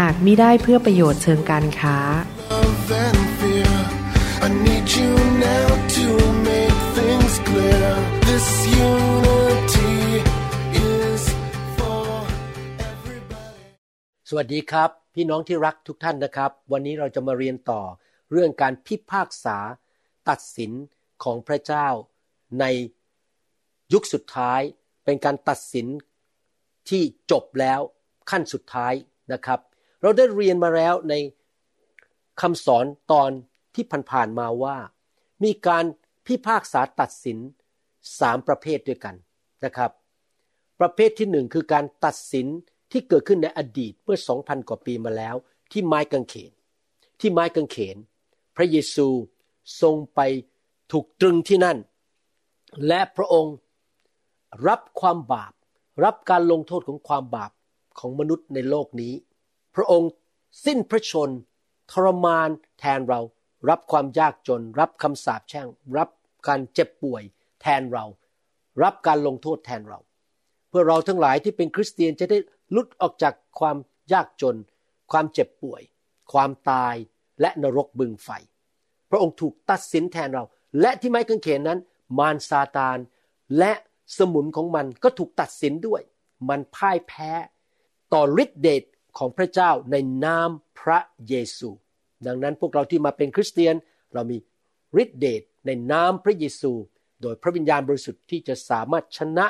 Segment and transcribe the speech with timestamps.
[0.00, 1.98] หากมิได้เพื่อประโยชน์เชิงการค้า
[2.52, 3.74] love and fear.
[4.46, 5.12] I need you
[5.48, 6.06] now to
[6.50, 7.86] make things clear.
[8.28, 8.46] This
[8.88, 9.96] unity
[10.92, 11.22] is
[11.78, 12.06] for
[12.90, 13.62] everybody.
[14.28, 17.82] สวัสดีครับ พี่น้องที่รักทุกท่านนะครับ วันนี้เราจะมาเรียนต่อ
[18.32, 19.58] เรื่องการพิพากษา
[20.28, 20.72] ตัดสิน
[21.24, 21.86] ของพระเจ้า
[22.60, 22.64] ใน
[23.92, 24.60] ยุคสุดท้าย
[25.04, 25.86] เป็นการตัดสิน
[26.88, 27.80] ที่จบแล้ว
[28.30, 28.92] ขั้นสุดท้าย
[29.34, 29.60] นะครับ
[30.04, 31.14] เราได้เรียนมาแล้วใน
[32.40, 33.30] คำสอนตอน
[33.74, 34.76] ที่ผ่านๆมาว่า
[35.44, 35.84] มีการ
[36.26, 37.38] พิพากษาตัดสิน
[38.20, 39.14] สามประเภทด้วยกัน
[39.64, 39.90] นะครับ
[40.80, 42.46] ประเภทที่หนึ่งคือการตัดสิน
[42.92, 45.34] ที่เกิดขึ้นในอดีตเมื่อ2,000กว่าปีมาแล้ว
[45.72, 46.52] ที่ไม้กางเขน
[47.20, 47.96] ที่ไม้กางเขน
[48.56, 49.08] พระเยซู
[49.80, 50.20] ทรงไป
[50.92, 51.78] ถูกตรึงที่นั่น
[52.86, 53.54] และพระองค์
[54.68, 55.52] รับความบาป
[56.04, 57.50] รับการลงโทษของความบาป
[57.98, 59.14] ของมนุษย์ในโลกนี้
[59.74, 60.10] พระองค์
[60.64, 61.30] สิ้นพระชน
[61.90, 63.20] ทรมานแทนเรา
[63.68, 66.08] รับความยากจน รับคำสาปแช่ง รับ
[66.46, 67.22] การเจ็บป่วย
[67.60, 68.04] แทนเรา
[68.82, 70.00] รับการลงโทษแทนเรา
[70.68, 72.38] เพื่อเราทั้งหลายที่เป็นคริสเตียนจะได้
[72.74, 73.76] ลุดออกจากความ
[74.12, 74.56] ยากจน
[75.12, 75.82] ความเจ็บป่วย
[76.32, 76.94] ความตาย
[77.40, 78.28] และนรกบึงไฟ
[79.10, 80.44] พระองค์ถูกตัดสินแทนเรา
[80.80, 81.78] และที่ไม้กางเขนนั้น
[82.18, 82.98] มารซาตาน
[83.58, 83.72] และ
[84.18, 86.02] สมุนของมันก็ถูกตัดสินด้วย
[86.48, 87.30] มันพ่ายแพ้
[88.12, 88.84] ต่อฤทธิเดช
[89.18, 90.50] ของพระเจ้าในนาม
[90.80, 90.98] พระ
[91.28, 91.70] เยซู
[92.26, 93.74] ดังนั้นพวกเราที่มาเป็นคริสเตียน
[94.14, 94.36] เรามี
[95.02, 96.72] ฤทธิเดชในนามพระเยซู
[97.22, 99.46] โดยพระวิญญาณบริสุทธิ์ที่จะสามารถชนะ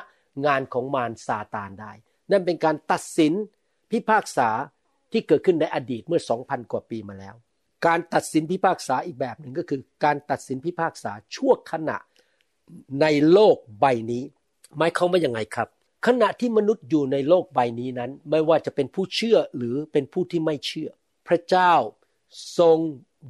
[0.46, 1.92] งานของมารซาตานได้
[2.30, 3.32] นั่นเป็นการตัดสิน
[3.90, 4.48] พิพากษา
[5.12, 7.34] ที่เกิดขึ้นในอดีตเมื่อ 2,000 กว่าปีมาแล้ว
[7.86, 11.96] การตัดสินพิพากษาอีกแบบหนึ่งก็คือ การตัดสินพิพากษาชั่วขณะ
[13.00, 14.22] ในโลกใบนี้
[14.78, 15.68] หมายความว่ายังไงครับ
[16.06, 20.90] ขณะที่มนุษย์อยู่ในโลกใบนี้นั้น ไม่ว่าจะเป็นผู้เชื่อหรือเป็นผู้ที่ไม่เชื่อ
[21.28, 21.72] พระเจ้า
[22.58, 22.78] ทรง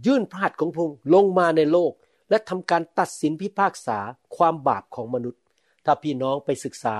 [0.06, 1.92] ยื่นพระหัตถ์ของพระองค์ลงมาในโลก
[2.30, 3.98] และทำการตัดสินพิพากษา
[4.36, 5.40] ความบาปของมนุษย์
[5.84, 6.96] ถ้าพี่น้องไปศึกษา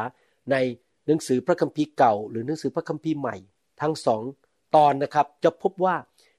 [0.50, 0.56] ใน
[1.06, 3.36] หนังสือพระคัมภีร์เก่า หรือหนังสือพระคัมภีร์ใหม่
[3.80, 4.22] ทั้งสอง
[4.76, 5.96] ตอนนะครับจะพบว่า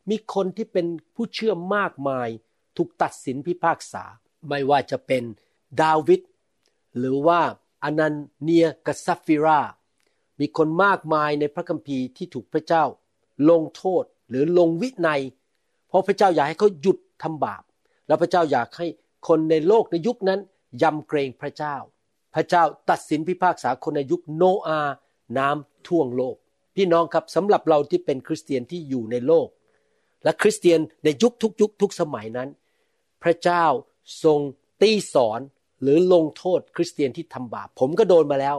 [0.10, 2.30] มีคนที่เป็นผู้เชื่อมากมาย
[2.78, 4.04] ถูกตัดสินพิพากษา
[4.50, 5.24] ไม่ว่าจะเป็น
[5.82, 6.22] ดาวิด
[6.98, 7.42] หรือว่า
[7.84, 9.60] อนันเนียกับซัฟฟิรา
[10.40, 12.84] มีคนมากมายในพระคัมภีร์ที่ถูกพระเจ้า
[13.50, 15.22] ลงโทษหรือลงวินัย
[15.88, 17.64] เพราะพระเจ้าอยากให้เขาหยุดทำบาป
[18.08, 18.88] แล้วพระเจ้าอยากให้
[19.28, 20.40] คนในโลกในยุคนั้น
[20.82, 21.76] ยำเกรงพระเจ้า
[22.36, 24.94] พระเจ้าตัดสินพิพากษาคนในยุคโนอาห์
[25.38, 26.36] น้ำท่วงโลก
[26.76, 29.48] พี่น้องครับสำหรับเราที่เป็นคริสเตียนที่อยู่ในโลก
[30.24, 32.50] และคริสเตียนในยุคทุกยุคทุกสมัยนั้น
[33.24, 33.66] พระเจ้า
[34.24, 34.40] ทรง
[34.82, 35.40] ตีสอน
[35.82, 38.58] หรือลงโทษคริสเตียนที่ทำบาป ผมก็โดนมาแล้ว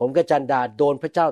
[0.00, 1.26] ผมกับจันดาโดนพระเจ้า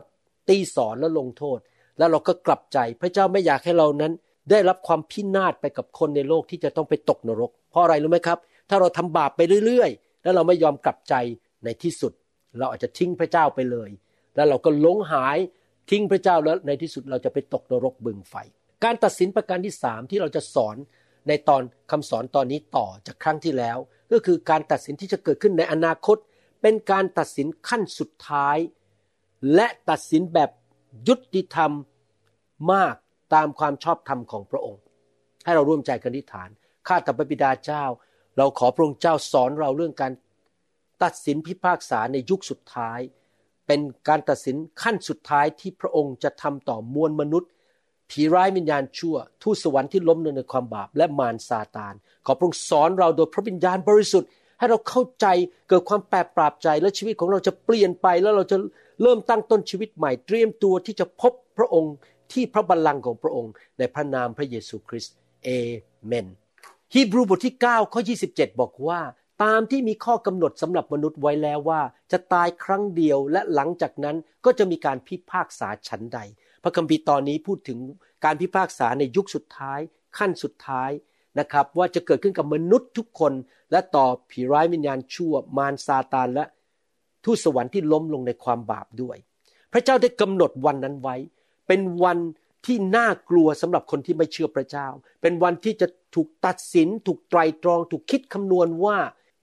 [0.49, 1.59] ตีสอนแล้วลงโทษ
[1.99, 4.13] แล้วเราก็กลับใจพระเจ้าไม่อยากให้เรานั้น
[4.51, 8.39] ได้รับความพินาศไปกับคนในโลกที่จะต้องไปตกนรก เพราะอะไรรู้ไหมครับ
[8.71, 11.15] ถ้าเราทำบาปไปเรื่อยๆ แล้วเราไม่ยอมกลับใจ
[11.65, 12.13] ในที่สุด
[12.59, 13.91] เราอาจจะทิ้งพระเจ้าไปเลย
[14.37, 15.39] แล้วเราก็หลงหาย
[15.91, 18.35] ทิ้งพระเจ้าแล้วในที่สุดเราจะไปตกนรกบึงไฟ
[18.85, 20.77] การตัดสินประการที่สามที่เราจะสอน
[21.29, 23.79] ในตอนคำสอนตอนนี้ต่อจากครั้งที่แล้ว
[24.13, 26.17] ก็คือการตัดสินที่จะเกิดขึ้นในอนาคต
[26.63, 28.57] เป็นการตัดสินขั้นสุดท้าย
[29.55, 30.51] และตัดสินแบบ
[31.09, 31.73] ยุติธรรม
[32.73, 32.95] มาก
[33.35, 34.83] ตามความชอบธรรมของพระองค์
[35.45, 36.51] ให้เราร่วมใจกันที่ฐาน
[36.87, 37.85] ข้าแต่พระบิดาเจ้า
[38.37, 40.13] เราขอพระองค์เจ้าสอนเราเรื่องการ
[41.03, 43.01] ตัดสินพิพากษาในยุคสุดท้าย
[43.67, 47.51] เป็นการตัดสินขั้นสุดท้ายที่พระองค์จะทำต่อมวลมนุษย์
[48.11, 51.95] ผีร้ายวิญญาณชั่ว ทูตสวรรค์ที่ล้มลงในความบาปและมารซาตาน
[52.27, 54.29] ขอพระองค์สอนเราโดยพระวิญญาณบริสุทธิ์
[54.59, 55.27] ให้เราเข้าใจ
[55.69, 58.57] เกิดความแปลกปราบใจและชีวิตของเราจะเปลี่ยนไปแล้วเราจะ
[59.03, 61.95] เริ่มตั้งต้นชีวิตใหม่เตรียมตัวที่จะพบพระองค์
[62.33, 65.49] ที่พระบัลลังก์ของพระองค์ ในพระนามพระเยซูคริสต์เอ
[66.07, 66.27] เมน
[66.95, 68.01] ฮีบรูบทที่9ข้อ
[68.31, 69.01] 27 บอกว่า
[69.43, 71.81] ตามที่มีข้อกำหนดสำหรับมนุษย์ไว้แล้วว่า
[72.13, 76.19] จะตายครั้งเดียวและหลังจากนั้นก็จะมีการพิพากษาชั้นใด
[76.63, 77.79] พระคัมภีร์ตอนนี้พูดถึง
[78.25, 79.81] การพิพากษาในยุคสุดท้าย
[80.19, 80.91] ขั้นสุดท้าย
[81.39, 83.33] นะครับ ว่าจะเกิดขึ้นกับมนุษย์ทุกคน
[83.71, 86.45] และต่อผีร้ายวิญญาณชั่วมารซาตานและ
[87.25, 89.17] ทูตสวรรค์ที่ล้มลงในความบาปด้วย
[89.73, 91.17] พระเจ้าได้กำหนดวันนั้นไว้
[91.67, 92.19] เป็นวัน
[92.67, 94.87] ที่น่ากลัวสำหรับคนที่ไม่เชื่อพระเจ้า
[95.23, 98.99] เป็นวันที่จะถูกตัดสิน ถูกไตรตรอง ถูกคิดคำนวณว่า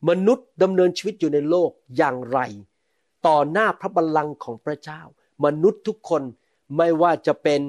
[0.10, 2.40] มนุษย์ดำเนินชีวิตอยู่ในโลกอย่างไร
[3.28, 5.02] ต่อหน้าพระบัลลังก์ของพระเจ้า
[5.46, 6.24] มนุษย์ทุกคน
[6.78, 7.62] ไม่ว่าจะเป็น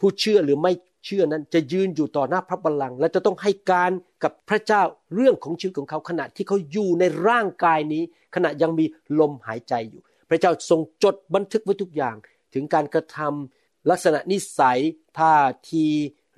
[0.00, 0.72] ผู้เชื่อหรือไม่
[1.04, 3.90] เชื่อนั้นจะยืนอยู่ต่อหน้าพระบัลลังก์และจะต้องให้การ
[4.22, 4.82] กับพระเจ้า
[5.14, 8.02] เรื่องของชีวิตของเขาขณะที่เขาอยู่ในร่างกายนี้
[8.34, 8.84] ขณะยังมี
[9.20, 12.16] ลมหายใจอยู่ พระเจ้าทรงจดบันทึกไว้ทุกอย่าง
[12.54, 14.80] ถึงการกระทำลักษณะนิสัย
[15.18, 15.34] ท่า
[15.70, 15.84] ที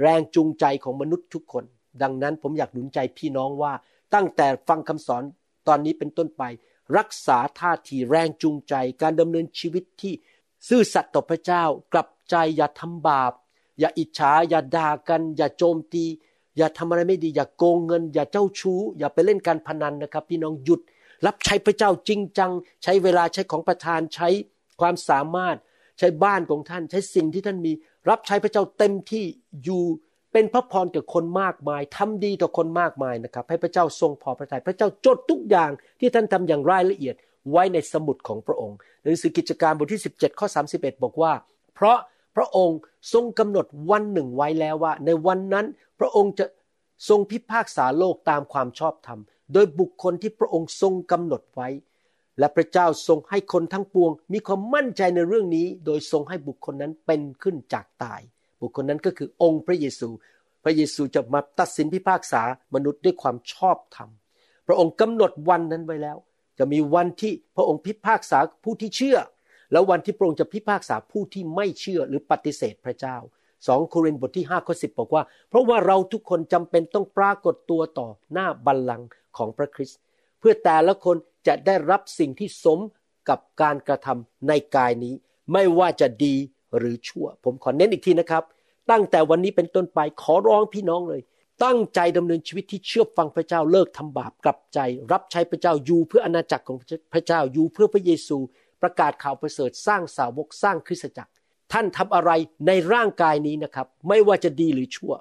[0.00, 1.64] แรงจูงใจของมนุษย์ทุกคน
[2.02, 3.72] ดังนั้นผมอยากหนุนใจพี่น้องว่า
[4.14, 5.22] ตั้งแต่ฟังคำสอน
[5.68, 6.42] ตอนนี้เป็นต้นไป
[6.98, 10.12] รักษาท่าทีแรงจูงใจ การดำเนินชีวิตที่
[10.68, 13.32] ซื่อสัตย์ต่อพระเจ้ากลับใจอย่าทำบาป
[13.80, 16.04] อย่าอิจฉาอย่าด่ากัน อย่าโจมตี
[16.58, 20.80] อย่าทำอะไรไม่ดี อย่าโกงเงิน อย่าเจ้าชู้ อย่าไปเล่นการพนันนะครับ พี่น้องหยุด
[21.26, 22.50] รับใช้พระเจ้าจริงจัง
[22.82, 24.28] ใช้เวลาใช้ของประทานใช้
[24.80, 25.56] ความสามารถ
[25.98, 27.72] ใช้บ้านของท่าน ใช้สิ่งที่ท่านมี
[28.10, 29.24] รับใช้พระเจ้าเต็มที่
[29.64, 29.84] อยู่
[30.32, 35.70] เป็นพระพรกับคนมากมายทำดีต่อคนมากมายนะครับ ให้พระเจ้าทรงพอพระทยัยพระเจ้าจดทุกอย่าง
[36.00, 37.14] ที่ท่านทำอย่างรายละเอียด
[37.50, 41.32] ไว้ในสมุดของพระองค์หนังสือกิจการบทที่ 17 ข้อ 31 บอกว่า
[41.74, 41.98] เพราะ
[42.36, 42.78] พระองค์
[43.12, 45.66] ทรงกำหนดวันหนึ่งไว้แล้วว่า ในวันนั้น
[46.00, 46.46] พระองค์จะ
[47.08, 49.20] ทรงพิพากษาโลกตามความชอบธรรม
[49.52, 51.68] โดยบุคคลที่พระองค์ทรงกำหนดไว้
[52.38, 58.20] และพระเจ้าทรงให้คนทั้งปวง มีความมั่นใจในเรื่องนี้ โดยทรงให้บุคคลนั้นเป็นขึ้นจากตาย
[58.62, 60.08] บุคคลนั้นก็คือองค์พระเยซู
[60.64, 62.42] พระเยซูจะมาตัดสินพิพากษา
[62.74, 64.10] มนุษย์ด้วยความชอบธรรม
[64.66, 66.16] พระองค์กำหนดวันนั้นไว้แล้ว
[66.58, 69.18] จะมีวันที่พระองค์พิพากษาผู้ที่เชื่อ
[69.72, 73.16] แล้ววันที่พระองค์จะพิพากษาผู้ที่ไม่เชื่อหรือปฏิเสธพระเจ้า
[73.66, 79.98] สองโครินธ์บทที่5ข้อ10บอกว่า เพราะว่าเราทุกคนจำเป็นต้องปรากฏตัวต่อหน้าบัลลังก์ของพระคริสต์
[80.38, 81.16] เพื่อแต่ละคน
[81.46, 82.78] จะได้รับสิ่งที่สม
[83.28, 85.14] กับการกระทำในกายนี้
[85.52, 86.34] ไม่ว่าจะดี
[86.76, 88.42] หรือชั่ว ผมขอเน้นอีกทีนะครับ
[88.90, 91.20] ตั้งแต่วันนี้เป็นต้นไปขอร้องพี่น้องเลย
[91.64, 94.78] ตั้งใจดำเนินชีวิตที่เชื่อฟังพระเจ้าเลิกทำบาปกลับใจ
[95.12, 96.76] รับใช้พระเจ้าอยู่เพื่ออาณาจักรของ
[97.12, 98.38] พระเจ้าอยู่เพื่อพระเยซู
[98.82, 101.32] ประกาศข่าวประเสริฐสร้างสาวกสร้างคริสตจักร
[101.72, 102.30] ท่านทำอะไร
[102.66, 105.12] ในร่างกายนี้นะครับ ไม่ว่าจะดีหรือชั่ว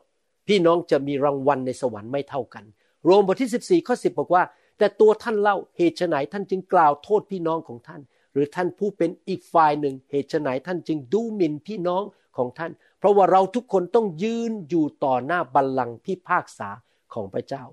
[0.47, 2.63] พี่น้องจะมีรางวัลในสวรรค์ไม่เท่ากัน
[3.05, 4.43] โรมบทที่ 14ข้อ10 บอกว่า
[4.77, 8.01] แต่ตัวท่านเล่าเหตุไหนท่านจึงกล่าวโทษพี่น้องของท่าน
[8.33, 12.03] หรือท่านผู้เป็นอีกฝ่ายหนึ่งเหตุไหนท่านจึงดูหมิ่นพี่น้อง
[12.37, 12.71] ของท่าน
[13.01, 16.69] เพราะว่าเราทุกคนต้องยืนอยู่ต่อหน้าบัลลังก์พิพากษา
[17.13, 17.63] ของพระเจ้า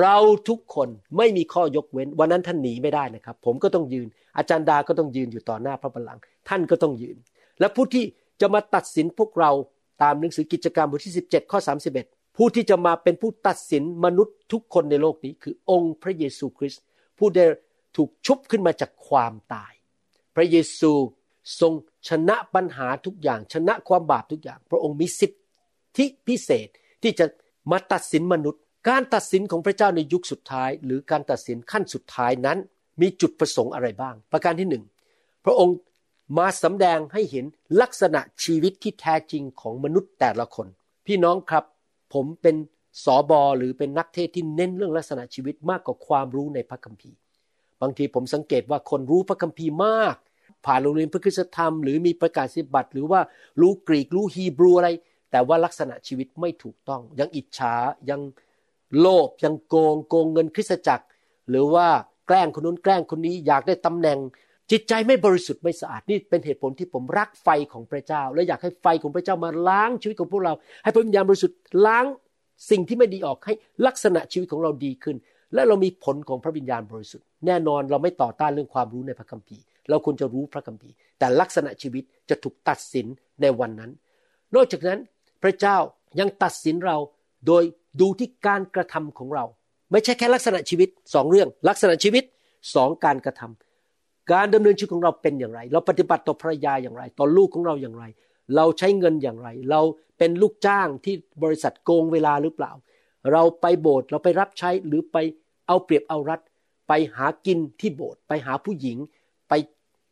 [0.00, 0.16] เรา
[0.48, 4.06] ทุกคนไม่มีข้อยกเว้น วันนั้นท่านหนีไม่ได้นะครับ ผมก็ต้องยืน
[4.36, 7.16] อาจารย์ดาก็ต้องยืนอยู่ต่อหน้าพระบัลลังก์ท่านก็ต้องยืน
[7.60, 8.04] และผู้ที่
[8.40, 9.50] จะมาตัดสินพวกเรา
[10.02, 11.58] ตามหนังสือกิจการบทที่ 17 ข้อ
[11.98, 16.82] 31 ผู้ที่จะมาเป็นผู้ตัดสินมนุษย์ทุกคนในโลกนี้ คือองค์พระเยซูคริสต์
[17.18, 17.44] ผู้ได้
[17.96, 19.72] ถูกชุบขึ้นมาจากความตาย
[20.36, 20.92] พระเยซู
[21.60, 21.72] ทรง
[22.08, 25.32] ชนะปัญหาทุกอย่าง ชนะความบาปทุกอย่าง พระองค์มีสิท
[25.98, 26.68] ธิพิเศษ
[27.02, 27.26] ที่จะ
[27.70, 32.58] มาตัดสินมนุษย์ การตัดสินของพระเจ้าในยุคสุดท้าย หรือการตัดสินขั้นสุดท้ายนั้น
[33.00, 34.84] มีจุดประสงค์อะไรบ้าง ประการที่หนึ่ง
[35.44, 35.76] พระองค์
[36.38, 37.44] มาสำแดงให้เห็น
[37.80, 40.66] ลักษณะชีวิตที่แท้จริงของมนุษย์แต่ละคน
[41.06, 41.64] พี่น้องครับ
[42.14, 42.56] ผมเป็น
[43.04, 47.16] สอบอหรือเป็นนักเทศที่เน้นเรื่องลักษณะชีวิตมากกว่าความรู้ในพระคัมภีร์
[47.82, 50.16] บางทีผมสังเกตว่าคนรู้พระคัมภีร์มาก
[50.64, 53.20] ผ่านโรงเรียนพระคุณธรรมหรือมีประกาศสิบัติหรือว่า
[53.60, 54.88] รู้กรีกรู้ฮีบรูอะไร
[55.30, 57.74] แต่ว่าลักษณะชีวิตไม่ถูกต้อง ยังอิจฉา
[58.10, 58.20] ยัง
[59.00, 61.04] โลภยังโกงโกงเงินคริสตจักร
[61.50, 61.86] หรือว่า
[62.26, 64.18] แกล้งคนนู้นแกล้งคนนี้อยากได้ตำแหน่ง
[64.70, 70.52] จิตใจไม่บริสุทธิ์ไม่สะอาดนี่เป็นเหตุผลที่ผมรักไฟของพระเจ้า และอยากให้ไฟของพระเจ้ามาล้างชีวิตของพวกเรา
[70.82, 72.04] ให้พระวิญญาณบริสุทธิ์ล้าง
[72.70, 73.54] สิ่งที่ไม่ดีออกให้
[73.86, 75.16] ลักษณะชีวิตของเราดีขึ้น
[75.54, 83.06] และเรามีผลของพระวิญญาณบริสุทธิ์แน่นอนเราไม่ต่อต้านเรื่องความรู้ในพระคัมภีร์ เราควรจะรู้พระคัมภีร์ แต่ลักษณะชีวิตจะถูกตัดสิน
[83.42, 83.90] ในวันนั้น
[84.54, 85.00] นอกจากนั้น
[85.42, 85.76] พระเจ้า
[86.20, 86.96] ยังตัดสินเรา
[87.46, 87.62] โดย
[88.00, 89.44] ดูที่การกระทำของเรา
[89.92, 92.24] ไม่ใช่แค่ลักษณะชีวิตสองเรื่อง ลักษณะชีวิต
[92.74, 98.04] สองการกระทำการดำเนินชีวิตของเราเป็นอย่างไร เราปฏิบัติต่อภรรยาอย่างไร ต่อลูกของเราอย่างไร
[98.56, 99.80] เราใช้เงินอย่างไร เรา
[100.18, 102.72] เป็นลูกจ้างที่บริษัทโกงเวลาหรือเปล่า
[103.32, 105.16] เราไปโบสถ์เราไปรับใช้หรือไป
[105.66, 106.40] เอาเปรียบเอารัด
[106.88, 108.98] ไปหากินที่โบสถ์ไปหาผู้หญิง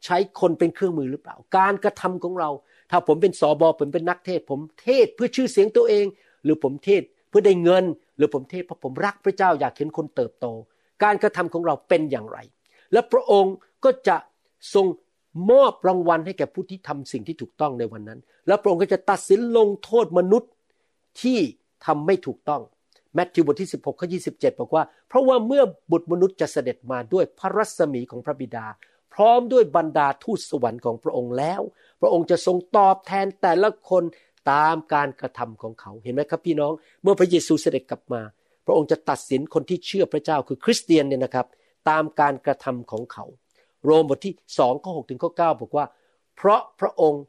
[0.05, 2.51] ใช้คนเป็นเครื่องมือหรือเปล่า การกระทำของเรา
[2.91, 6.07] ถ้าผมเป็นสอบอผมเป็นนักเทศ ผมเทศเพื่อชื่อเสียงตัวเอง
[6.45, 7.85] หรือผมเทศเพื่อได้เงิน
[8.17, 10.47] หรือผมเทศเพราะผมรักพระเจ้าอยากเห็นคนเติบโต
[11.03, 12.39] การกระทำของเราเป็นอย่างไร
[12.93, 13.55] และพระองค์
[13.85, 14.17] ก็จะ
[14.75, 14.87] ทรง
[15.51, 20.51] มอบรางวัลให้แก่ผู้ที่ทำสิ่งที่ถูกต้องในวันนั้น และพระองค์ก็จะตัดสินลงโทษมนุษย์
[21.23, 21.39] ที่
[21.87, 22.63] ทำไม่ถูกต้อง
[23.15, 28.67] แมทธิวบทที่ 16ข้อ27บอกว่า เพราะว่าเมื่อบุตรมนุษย์จะเสด็จมาด้วยพระรัศมีของพระบิดา
[29.13, 31.61] พร้อมด้วยบรรดาทูตสวรรค์ของพระองค์แล้ว
[32.01, 34.05] พระองค์จะทรงตอบแทนแต่ละคน
[34.53, 38.23] ตามการกระทำของเขาเห็นไหมครับพี่น้อง เมื่อพระเยซูเสด็จกลับมา
[38.67, 41.47] พระองค์จะตัดสินคนที่เชื่อพระเจ้าคือคริสเตียนเนี่ยนะครับ
[41.89, 43.25] ตามการกระทำของเขา
[43.85, 45.87] โรมบทที่สองข้อหถึงข้อเบอกว่า
[46.37, 47.25] เพราะพระองค์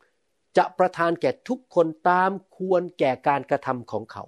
[0.58, 4.24] จะประทานแก่ทุกคนตามควรแก่การกระทำของเขา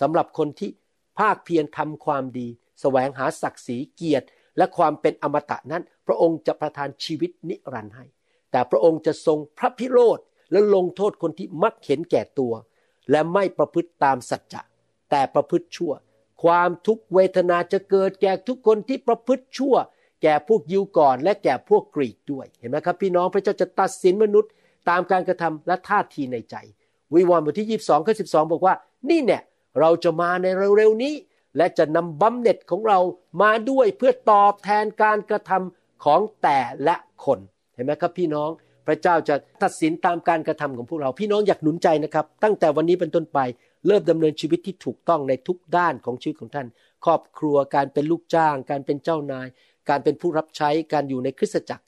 [0.00, 0.70] สำหรับคนที่
[1.18, 2.48] ภาคเพียรทำความดี
[2.80, 4.26] แสวงหาศักดิ์ศรีเกียรติ
[4.58, 8.04] และความเป็นอมตะนั้น พระองค์จะประทานชีวิตนิรันดร์ให้
[8.50, 10.18] แต่พระองค์จะทรงพระพิโรธ
[10.52, 12.52] และลงโทษคนที่มักเห็นแก่ตัว
[13.10, 14.62] และไม่ประพฤติตามสัจจะ
[15.10, 15.92] แต่ประพฤติชั่ว
[16.42, 19.74] ความทุกเวทนาจะเกิดแก่ทุกคนที่ประพฤติชั่ว
[20.22, 24.50] แก่พวกยิวก่อน และแก่พวกกรีกด้วยเห็นไหมครับ พี่น้องพระเจ้าจะตัดสินมนุษย์
[24.88, 26.56] ตามการกระทำและท่าทีในใจ
[27.14, 28.74] วิวรณ์บทที่ 22ข้อ12บอกว่า
[29.10, 29.42] นี่เนี่ย
[29.80, 30.46] เราจะมาใน
[30.76, 31.14] เร็วๆนี้
[31.56, 32.98] และจะนำบำเหน็จของเรา
[33.42, 37.38] มาด้วยเพื่อตอบแทนการกระทำของแต่ละคน
[37.74, 38.50] เห็นไหมครับพี่น้อง
[38.86, 43.38] พระเจ้าจะตัดสินตามการกระทำของพวกเรา พี่น้องอยากหนุนใจนะครับ ตั้งแต่วันนี้เป็นต้นไป
[43.86, 46.66] เริ่มดำเนินชีวิตที่ถูกต้องในทุกด้านของชีวิตของท่าน
[47.04, 49.46] ครอบครัวการเป็นลูกจ้าง การเป็นเจ้านาย
[49.88, 51.84] การเป็นผู้รับใช้การอยู่ในคริสตจักร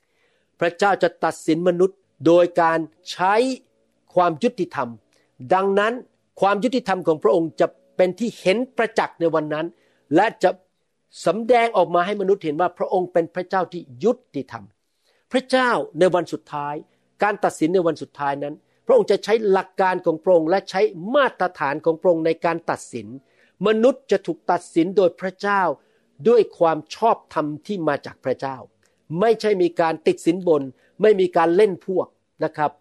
[0.59, 2.79] พระเจ้าจะตัดสินมนุษย์โดยการ
[3.11, 3.33] ใช้
[4.15, 4.89] ความยุติธรรม
[5.53, 5.93] ดังนั้น
[6.41, 7.67] ความยุติธรรมของพระองค์จะ
[8.01, 9.67] เป็นที่เห็นประจักษ์ในวันนั้น
[10.15, 10.49] และจะ
[11.25, 14.65] สำแดงออกมาให้มนุษย์เห็นว่าพระองค์เป็นพระเจ้าที่ยุติธรรม
[15.31, 16.75] พระเจ้าในวันสุดท้าย
[17.23, 18.55] การตัดสินในวันสุดท้ายนั้น
[18.85, 20.81] พระองค์จะใช้หลักการของพระองค์และใช้
[21.15, 23.07] มาตรฐานของพระองค์ในการตัดสิน
[23.67, 25.61] มนุษย์จะถูกตัดสินโดยพระเจ้า
[26.29, 28.57] ด้วยความชอบธรรมที่มาจากพระเจ้า
[29.19, 30.61] ไม่ใช่มีการติดสินบน
[31.01, 32.07] ไม่มีการเล่นพวก
[32.43, 32.71] นะครับ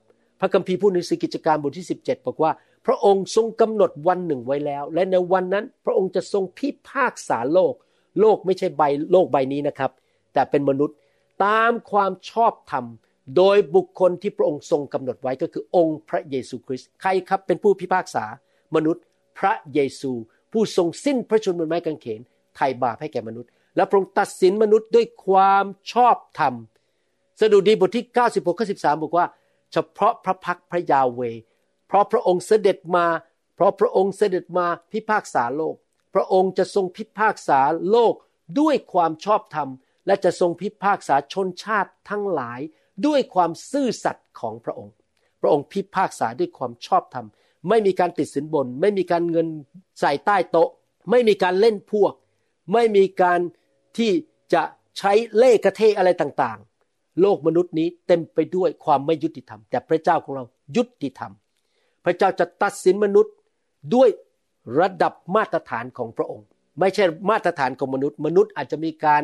[0.40, 2.52] พระคัมภีร์พูดในสกิจการบทที่ 17 บอกว่า
[2.86, 7.74] พระองค์ทรงกำหนดวันหนึ่งไว้แล้ว และในวันนั้นพระองค์จะทรงพิพากษาโลก
[8.20, 8.82] โลกไม่ใช่ใบ
[9.12, 9.90] โลกใบนี้นะครับ
[10.32, 10.96] แต่เป็นมนุษย์
[11.44, 12.84] ตามความชอบธรรม
[13.36, 18.24] โดยบุคคลที่พระองค์ทรงกำหนดไว้ก็คือองค์พระเยซูคริสต์ใครครับเป็นผู้พิพากษา
[18.76, 19.02] มนุษย์
[19.38, 20.12] พระเยซู
[20.52, 22.20] ผู้ทรงสิ้นพระชนม์บนไม้กางเขน
[22.56, 26.54] ไถ่บาปให้แก่มนุษย์ และพระองค์ตัดสินมนุษย์ด้วยความชอบธรรม
[27.40, 29.26] สดุดีบทที่ 96ข้อ13บอกว่า
[29.72, 31.20] เฉพาะพระพักพระยาเว
[31.90, 33.06] เพราะพระองค์เสด็จมา
[33.54, 35.74] เพราะพระองค์เสด็จมาพิพากษาโลก
[36.14, 38.14] พระองค์จะทรงพิพากษาโลก
[38.60, 39.68] ด้วยความชอบธรรม
[40.06, 42.60] และจะทรงพิพากษาชนชาติทั้งหลาย
[43.06, 44.94] ด้วยความซื่อสัตย์ของพระองค์
[45.40, 47.26] พระองค์พิพากษาด้วยความชอบธรรม
[47.68, 49.46] ไม่มีการติดสินบน ไม่มีการเงิน
[50.00, 50.68] ใส่ใต้โต๊ะ
[51.10, 52.12] ไม่มีการเล่นพวก
[52.72, 53.40] ไม่มีการ
[53.98, 54.12] ที่
[54.54, 54.62] จะ
[54.98, 60.44] ใช้เล่กระเทอะไรต่างๆ โลกมนุษย์นี้เต็มไปด้วยความไม่ยุติธรรม แต่พระเจ้าของเรา
[60.76, 61.32] ยุติธรรม
[62.04, 63.34] พระเจ้าจะตัดสินมนุษย์
[63.94, 64.08] ด้วย
[64.80, 66.46] ระดับมาตรฐานของพระองค์
[66.80, 69.22] ไม่ใช่มาตรฐานของมนุษย์ มนุษย์อาจจะมีการ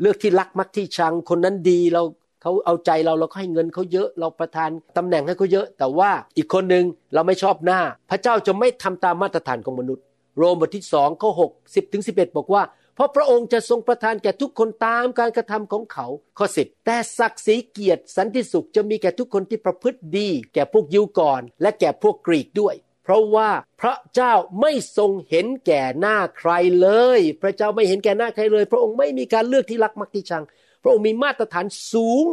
[0.00, 2.02] เลือกที่รักมักที่ชัง คนนั้นดีเรา
[2.42, 10.04] เขาเอาใจเราเราก็ให้เงินเขาเยอะ เราประทานตำแหน่งให้เขาเยอะ แต่ว่าอีกคนหนึ่งเราไม่ชอบหน้า พระเจ้าจะไม่ทำตามมาตรฐานของมนุษย์
[10.38, 12.62] โรมบทที่สองข้อหกสิบถึงสิบเอ็ดบอกว่า
[12.96, 16.06] เพราะพระองค์จะทรงประทานแก่ทุกคนตามการกระทำของเขา
[16.38, 22.74] ข้อสิบแต่ศักดิ์ศรีเกียรติสันติสุขจะมีแก่ทุกคนที่ประพฤติดี แก่พวกยิวก่อน และแก่พวกกรีกด้วย
[23.04, 23.50] เพราะว่า
[23.80, 26.50] พระเจ้าไม่ทรงเห็นแก่หน้าใคร
[26.80, 26.88] เล
[27.18, 30.44] ย พระเจ้าไม่เห็นแก่หน้าใครเลย พระองค์ไม่มีการเลือกที่รักมักที่ชัง
[30.82, 32.24] พระองค์มีมาตรฐานสูง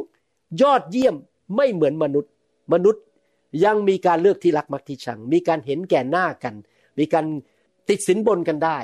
[0.62, 1.16] ยอดเยี่ยม
[1.56, 2.32] ไม่เหมือนมนุษย์
[2.74, 3.04] มนุษย์
[3.66, 6.56] ยังมีการเลือกที่รักมักที่ชัง มีการเห็นแก่หน้ากัน
[7.00, 7.26] มีการ
[7.90, 8.78] ติดสินบนกันได้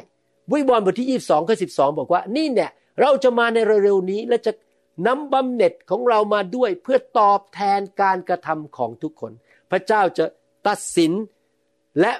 [0.51, 4.51] วิวรณ์บทที่ 22ข้อ12 บอกว่านี่เนี่ยเราจะมาในเร็วๆนี้และจะ
[5.07, 9.31] นำบำเหน็จของเรามาด้วยเพื่อตอบแทนการกระทำของทุกคน
[9.71, 10.25] พระเจ้าจะ
[10.67, 11.11] ตัดสิน
[11.99, 12.11] และ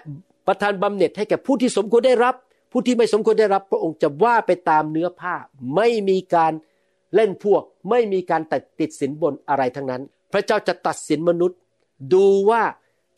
[0.48, 2.36] ประทานบำเหน็จให้แก่ผู้ที่สมควรได้รับ
[2.72, 5.36] ผู้ที่ไม่สมควรได้รับ พระองค์จะว่าไปตามเนื้อผ้า
[5.76, 6.54] ไม่มีการ
[7.16, 10.02] เล่นพวก ไม่มีการตัดติดสินบนอะไรทั้งนั้น
[10.34, 11.58] พระเจ้าจะตัดสินมนุษย์
[12.14, 12.62] ดูว่า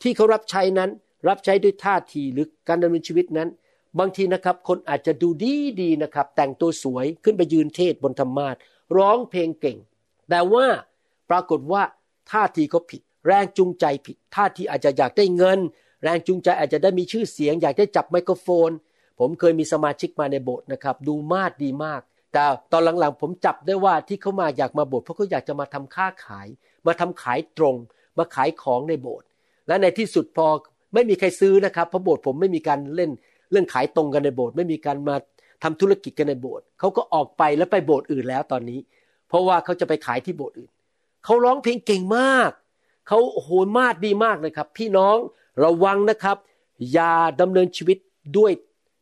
[0.02, 0.90] ที่เขารับใช้นั้น
[1.28, 3.48] รับใช้ด้วยท่าทีหรือการดำเนินชีวิตนั้น
[3.98, 8.56] บางทีนะครับ คนอาจจะดูดีดีนะครับ แต่งตัวสวยขึ้นไปยืนเทศบนธรรมาท
[8.96, 9.78] ร้องเพลงเก่ง
[10.30, 10.66] แต่ว่า
[11.30, 11.82] ปรากฏว่า
[12.30, 15.58] ท่าทีเขาผิด แรงจูงใจผิด ท่าทีอาจจะอยากได้เงิน
[16.02, 18.70] แรงจูงใจอาจจะได้มีชื่อเสียง อยากได้จับไมโครโฟน
[19.18, 22.00] ผมเคยมีสมาชิกมาในโบสถ์นะครับ ดูมาดดีมาก
[22.32, 26.48] แต่ตอนหลังๆ ผมจับได้ว่าที่เขามาอยากมาโบสถ์เพราะเขาอยากจะมาทำค้าขาย
[26.86, 27.76] มาทำขายตรง
[28.18, 29.26] มาขายของในโบสถ์
[29.66, 30.46] และในที่สุดพอ
[30.94, 33.10] ไม่มีใครซื้อนะครับเพราะโบสถ์ผมไม่มีการเล่น
[33.52, 35.16] เรื่องขายตรงกันในโบสถ์ไม่มีการมา
[35.62, 38.80] ทำธุรกิจกันในโบสถ์เขาก็ออกไปแล้วไปโบสถ์อื่นแล้วตอนนี้
[39.28, 40.70] เพราะว่าเขาจะไปขายที่โบสถ์อื่น
[41.24, 42.50] เขาร้องเพลงเก่งมาก
[43.08, 45.16] เขาโหมาดดีมากเลยครับ พี่น้อง
[45.64, 46.36] ระวังนะครับ
[46.92, 47.98] อย่าดำเนินชีวิต
[48.38, 48.52] ด้วย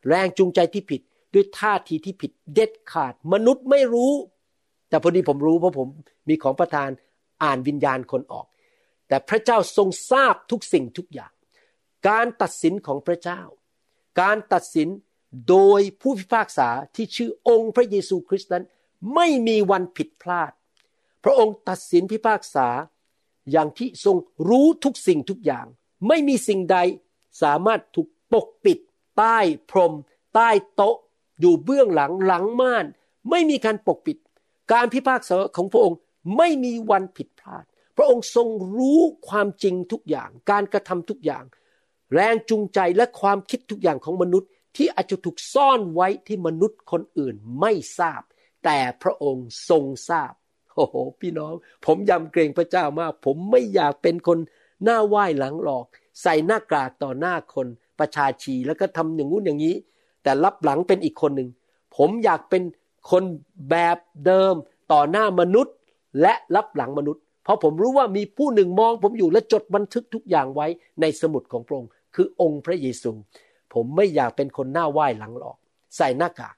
[0.09, 1.00] แรงจูงใจที่ผิด
[1.35, 4.12] ด้วยท่าทีที่ผิดเด็ดขาด มนุษย์ไม่รู้
[4.88, 5.88] แต่พอดีผมรู้เพราะผม
[6.28, 6.88] มีของประทาน
[7.42, 8.47] อ่านวิญญาณคนออก
[9.09, 11.33] แต่พระเจ้าทรงทราบทุกสิ่งทุกอย่าง
[12.09, 13.40] การตัดสินของพระเจ้า
[14.21, 14.88] การตัดสิน
[15.49, 18.64] โดยผู้พิพากษาที่ชื่อองค์พระเยซูคริสต์นั้น
[19.14, 20.52] ไม่มีวันผิดพลาด
[21.25, 22.69] พระองค์ตัดสินพิพากษา
[23.50, 24.17] อย่างที่ทรง
[24.49, 25.67] รู้ทุกสิ่งทุกอย่าง
[26.09, 26.79] ไม่มีสิ่งใด
[27.43, 28.79] สามารถถูกปกปิด
[29.19, 29.38] ใต้
[29.71, 29.93] พรม
[30.35, 30.97] ใต้โต๊ะ
[31.40, 32.87] อยู่เบื้องหลังหลังม่าน
[33.31, 34.17] ไม่มีการปกปิด
[34.73, 35.99] การพิพากษาของพระองค์
[36.37, 37.64] ไม่มีวันผิดพลาด
[37.97, 41.45] พระองค์ทรงรู้ความจริงทุกอย่าง การกระทำทุกอย่าง
[42.14, 48.23] แรงจูงใจและความคิดทุกอย่างของมนุษย์ที่อาจจะถูกซ่อนไว้ที่มนุษย์คนอื่นไม่ทราบ
[48.64, 50.33] แต่พระองค์ทรงทราบ
[50.75, 51.55] โอ้โหพี่น้อง
[51.87, 54.38] ผมยำเกรงพระเจ้ามาก ผมไม่อยากเป็นคน
[54.85, 55.87] หน้าไหว้หลังหลอก
[56.23, 57.67] ใส่หน้ากากต่อหน้าคน
[57.99, 59.75] ประชาชีแล้วก็ทำอย่างงู้นอย่างนี้
[60.23, 61.49] แต่รับหลังเป็นอีกคนหนึ่ง
[61.97, 62.62] ผมอยากเป็น
[63.11, 63.23] คน
[63.71, 64.55] แบบเดิม
[64.93, 65.75] ต่อหน้ามนุษย์
[66.21, 70.67] และรับหลังมนุษย์ เพราะผมรู้ว่ามีผู้หนึ่งมอง ผมอยู่และจดบันทึกทุกอย่างไว้
[71.00, 73.11] ในสมุดของพระองค์ คือองค์พระเยซู
[73.75, 75.57] ผมไม่อยากเป็นคนหน้าไหว้หลังหลอก
[75.97, 76.57] ใส่หน้ากาก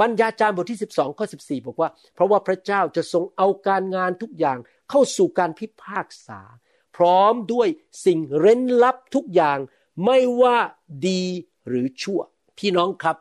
[0.00, 4.58] ปัญญาจารย์บทที่ 12ข้อ14 บอกว่า เพราะว่าพระเจ้าจะทรงเอาการงานทุกอย่าง
[4.90, 6.40] เข้าสู่การพิพากษา
[6.96, 7.68] พร้อมด้วย
[8.06, 9.58] สิ่งเร้นลับทุกอย่าง
[10.04, 10.56] ไม่ว่า
[11.08, 11.22] ดี
[11.68, 12.20] หรือชั่ว
[12.58, 13.16] พี่น้องครับ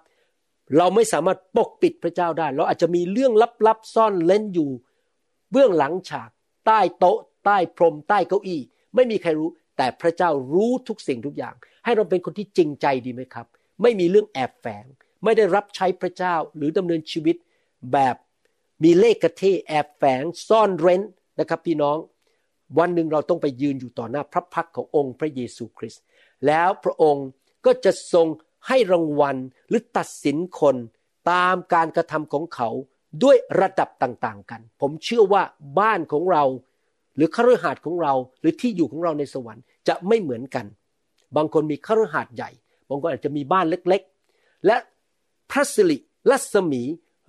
[0.77, 3.33] เราไม่สามารถปกปิดพระเจ้าได้ เราอาจจะมีเรื่อง
[3.67, 4.69] ลับๆซ่อนเล่นอยู่
[5.51, 6.29] เบื้องหลังฉาก
[6.65, 8.61] ใต้โต๊ะ ใต้พรม ใต้เก้าอี้
[8.95, 9.49] ไม่มีใครรู้
[9.81, 11.55] แต่พระเจ้ารู้ทุกสิ่งทุกอย่าง
[11.85, 13.45] ให้เราเป็นคนที่จริงใจดีไหมครับ
[13.81, 14.85] ไม่มีเรื่องแอบแฝง
[15.23, 17.35] ไม่ได้รับใช้พระเจ้าหรือดำเนินชีวิต
[17.93, 18.15] แบบ
[18.83, 21.01] มีเลขกระเทแอบแฝงซ่อนเร้น
[21.39, 21.97] นะครับพี่น้อง
[22.79, 26.03] วันหนึ่งเราต้องไปยืนอยู่ต่อหน้าพระพักขององค์พระเยซูคริสต์
[26.47, 27.27] แล้วพระองค์
[27.65, 28.27] ก็จะทรง
[28.67, 29.37] ให้รางวัล
[29.69, 30.75] หรือตัดสินคน
[31.31, 32.69] ตามการกระทำของเขา
[33.23, 35.43] ด้วยระดับต่างๆกัน ผมเชื่อว่า
[35.79, 36.43] บ้านของเรา
[37.15, 40.65] หรือคฤหาสน์ของเราหรือที่อยู่ของเราในสวรรค์จะไม่เหมือนกัน
[41.35, 42.49] บางคนมีคฤหาสน์ใหญ่
[42.89, 44.75] บางคนอาจจะมีบ้านเล็กๆ และ
[45.51, 45.97] พระสิริ
[46.29, 46.83] รัศมี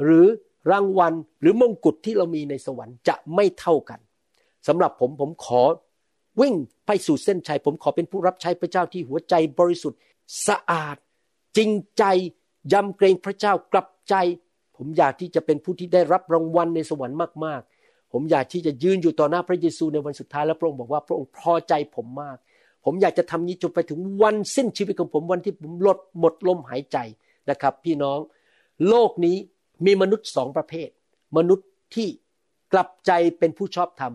[0.04, 0.26] หรือ
[0.70, 4.00] รางวัลหรือมงกุฎที่เรามีในสวรรค์จะไม่เท่ากัน
[4.66, 5.62] สำหรับผมผมขอ
[6.40, 6.54] วิ่ง
[6.86, 9.98] ไปสู่เส้นชัย ผมขอเป็นผู้รับใช้พระเจ้าที่หัวใจบริสุทธิ์
[10.48, 10.96] สะอาด
[11.56, 12.04] จริงใจ
[12.72, 14.14] ยำเกรงพระเจ้ากลับใจ
[14.76, 17.62] ผมอยากที่จะเป็นผู้ที่ได้รับรางวัลในสวรรค์มาก
[18.12, 22.36] ผมอยากที่จะยืนอยู่ต่อหน้าพระเยซูในวันสุดท้ายแล้วพระองค์บอกว่าพระองค์พอใจผมมาก
[22.84, 26.98] ผมอยากจะทำนี้จนไปถึงวันสิ้นชีวิตของผมวันที่ผมลดหมดลมหายใจ
[27.50, 28.18] นะครับ พี่น้อง
[28.88, 29.36] โลกนี้
[29.86, 30.88] มีมนุษย์สองประเภท
[31.36, 32.08] มนุษย์ที่
[32.72, 34.12] กลับใจเป็นผู้ชอบธรรม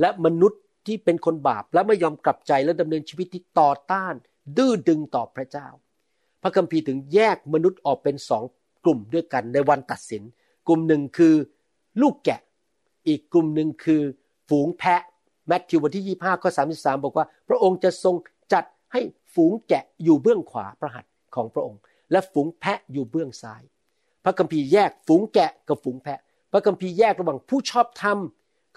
[0.00, 4.14] และมนุษย์ที่เป็นคนบาปและไม่ยอมกลับใจและดำเนินชีวิตที่ต่อต้าน
[4.56, 5.68] ดื้อดึงต่อพระเจ้า
[6.42, 8.44] พระคัมภีร์ถึงแยกมนุษย์ออกเป็นสอง
[8.84, 10.22] กลุ่มด้วยกันในวันตัดสิน
[10.66, 11.34] กลุ่มหนึ่งคือ
[12.00, 12.40] ลูกแกะ
[13.08, 14.02] อีกกลุ่มหนึ่งคือ
[14.48, 15.02] ฝูงแพะ
[15.46, 18.14] แมทธิวบทที่ 25ข้อ33 บอกว่า พระองค์จะทรง
[18.52, 19.00] จัดให้
[19.34, 21.80] ฝูงแกะอยู่เบื้องขวาพระหัตถ์ของพระองค์
[22.12, 23.62] และฝูงแพะอยู่เบื้องซ้าย
[24.24, 26.18] พระคัมภีร์แยกฝูงแกะกับฝูงแพะ
[26.52, 28.18] พระคัมภีร์แยกระหว่างผู้ชอบธรรม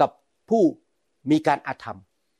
[0.01, 0.09] กับ
[0.49, 0.63] ผู้
[1.31, 1.99] มีการอาธรรม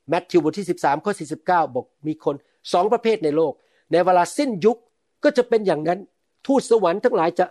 [0.09, 2.35] แมทธิวบทที่ 13ข้อ49 บอกมีคน
[2.73, 3.53] สองประเภทในโลก
[3.91, 4.77] ในเวลาสิ้นยุค
[5.23, 5.99] ก็จะเป็นอย่างนั้น
[6.47, 7.45] ทูตสวรรค์ทั้งหลายจะ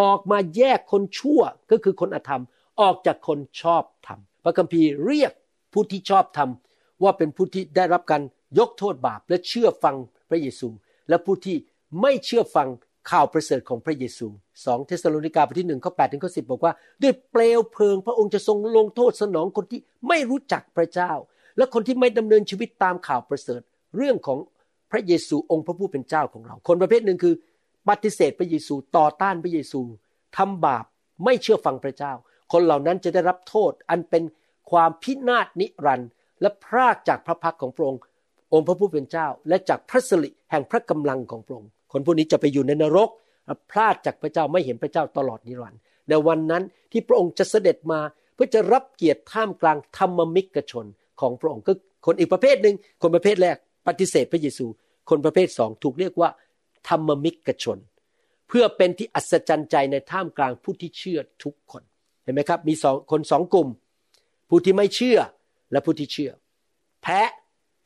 [0.00, 2.42] ออกมาแยกคนชั่วก็คือคนอธรรม
[2.80, 5.32] ออกจากคนชอบธรรมพระคัมภีร์เรียก
[5.72, 6.50] ผู้ที่ชอบธรรม
[7.02, 8.22] ว่าเป็นผู้ที่ได้รับการ
[8.58, 9.96] ยกโทษบาปและเชื่อฟัง
[10.30, 10.68] พระเยซู
[11.08, 11.56] และผู้ที่
[12.00, 12.68] ไม่เชื่อฟัง
[13.10, 14.26] ข่าวประเสริฐของพระเยซู
[14.64, 21.12] สองเทสโลนิกาบทที่หนึ่งข้อแปดถึงข้อสิบบอกว่า ด้วยเปลวเพลิงพระองค์จะทรงลงโทษสนองคนที่ไม่รู้จักพระเจ้า
[21.56, 23.60] และคนที่ไม่ดำเนินชีวิตตามข่าวประเสริฐ
[23.96, 24.38] เรื่องของ
[24.90, 27.34] พระเยซูองค์พระผู้เป็นเจ้าของเรา คนประเภทหนึ่งคือ
[27.88, 29.80] ปฏิเสธพระเยซูต่อต้านพระเยซู
[30.36, 30.84] ทำบาป
[31.24, 32.12] ไม่เชื่อฟังพระเจ้า
[32.52, 34.22] คนเหล่านั้นจะได้รับโทษอันเป็น
[34.70, 38.00] ความพินาศนิรันดร์และพรากจากพระพักของพระองค์
[38.52, 43.10] องค์พระผู้เป็นเจ้า และจากพระสิริแห่งพระกำลังของพระองค์คนพวกนี้จะไปอยู่ในนรก
[43.70, 48.00] พรากจากพระเจ้าไม่เห็นพระเจ้าตลอดนิรันดร์ในวันนั้นที่พระองค์จะเสด็จมา
[48.34, 50.86] เพื่อจะรับเกียรติท่ามกลางธรรมิกชน
[51.20, 51.72] ของพระองค์ก็
[52.06, 53.56] คนอีกประเภทหนึ่งคนประเภทแรก
[53.86, 54.66] ปฏิเสธพระเยซู
[55.10, 56.30] คนประเภทสองถูกเรียกว่า
[56.88, 57.78] ธรรมมิกชน
[58.48, 61.82] เพื่อเป็นที่อัศจรรย์ใจในท่ามกลางผู้ที่เชื่อทุกคน
[62.30, 63.68] ห็นไหมครับมีสองคนสองกลุ่ม
[64.48, 65.18] ผู้ที่ไม่เชื่อ
[65.72, 66.30] และผู้ที่เชื่อ
[67.02, 67.20] แพ้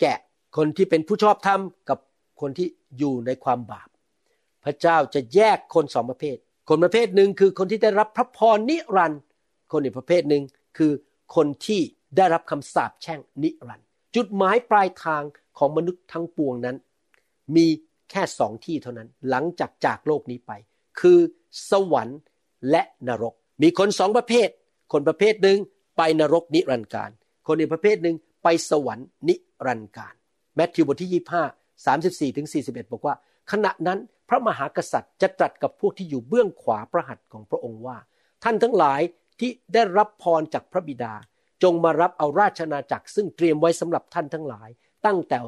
[0.00, 0.18] แกะ
[0.57, 1.98] คนที่เป็นผู้ชอบธรรมกับ
[2.40, 3.88] คนที่อยู่ในความบาป
[4.64, 6.37] พระเจ้าจะแยกคนสองประเภท
[6.68, 9.22] คนประเภทหนึ่งคือคนที่ได้รับพระพรนิรันดร์
[9.72, 10.42] คนอีกประเภทหนึ่ง
[10.78, 10.92] คือ
[11.37, 11.81] คนที่
[12.16, 15.22] ได้รับคำสาปแช่งนิรันดร์จุดหมายปลายทาง
[15.59, 16.76] ของมนุษย์ทั้งปวงนั้น
[17.57, 17.66] มี
[18.11, 20.52] แค่สองที่เท่านั้น หลังจากจากโลกนี้ไป
[21.00, 21.18] คือ
[21.70, 22.20] สวรรค์
[22.70, 24.48] และนรก มีคนสองประเภท
[24.92, 25.59] คนประเภทหนึ่ง
[25.96, 27.11] ไปนรกนิรันดร์การ
[27.46, 29.35] คนอีกประเภทหนึ่งไปสวรรค์นิ
[29.66, 30.14] รันดร์การ
[30.57, 31.11] แมทธิวบทที่
[32.31, 33.14] 34ถึง41บเอ็ดบอกว่า
[33.53, 33.98] ขณะนั้น
[34.29, 37.98] พระมหากษัตริย์จะตรัสกับพวกที่อยู่เบื้องขวาพระหัตถ์ของพระองค์ว่า
[38.44, 39.01] ท่านทั้งหลาย
[39.40, 41.14] ที่ได้รับพรจากพระบิดา
[41.62, 44.68] จงมารับเอาราชนาจักรซึ่งเตรียมไว้สำหรับท่านทั้งหลาย
[45.07, 45.38] ตั้งแต่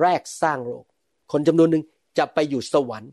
[0.00, 0.84] แรกสร้างโลก
[1.32, 1.84] คนจำนวนหนึ่ง
[2.18, 3.12] จะไปอยู่สวรรค์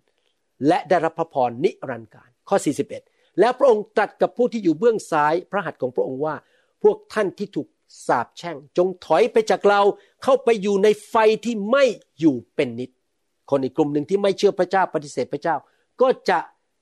[0.68, 6.36] และได้รับพระพรนิรันดร์การข้อ 41 แล้วพระองค์ตรัสกับผู้ที่อยู่เบื้องซ้ายพระหัตถ์ของพระองค์ว่า
[6.84, 7.68] พวกท่านที่ถูก
[8.08, 9.82] สาปแช่ง จงถอยไปจากเรา
[10.24, 11.16] เข้าไปอยู่ในไฟ
[11.46, 11.84] ที่ไม่
[12.20, 12.92] อยู่เป็นนิด
[13.50, 15.56] คนอีกกลุ่มหนึ่งที่ไม่เชื่อพระเจ้าปฏิเสธพระเจ้า
[16.02, 16.40] ก็จะ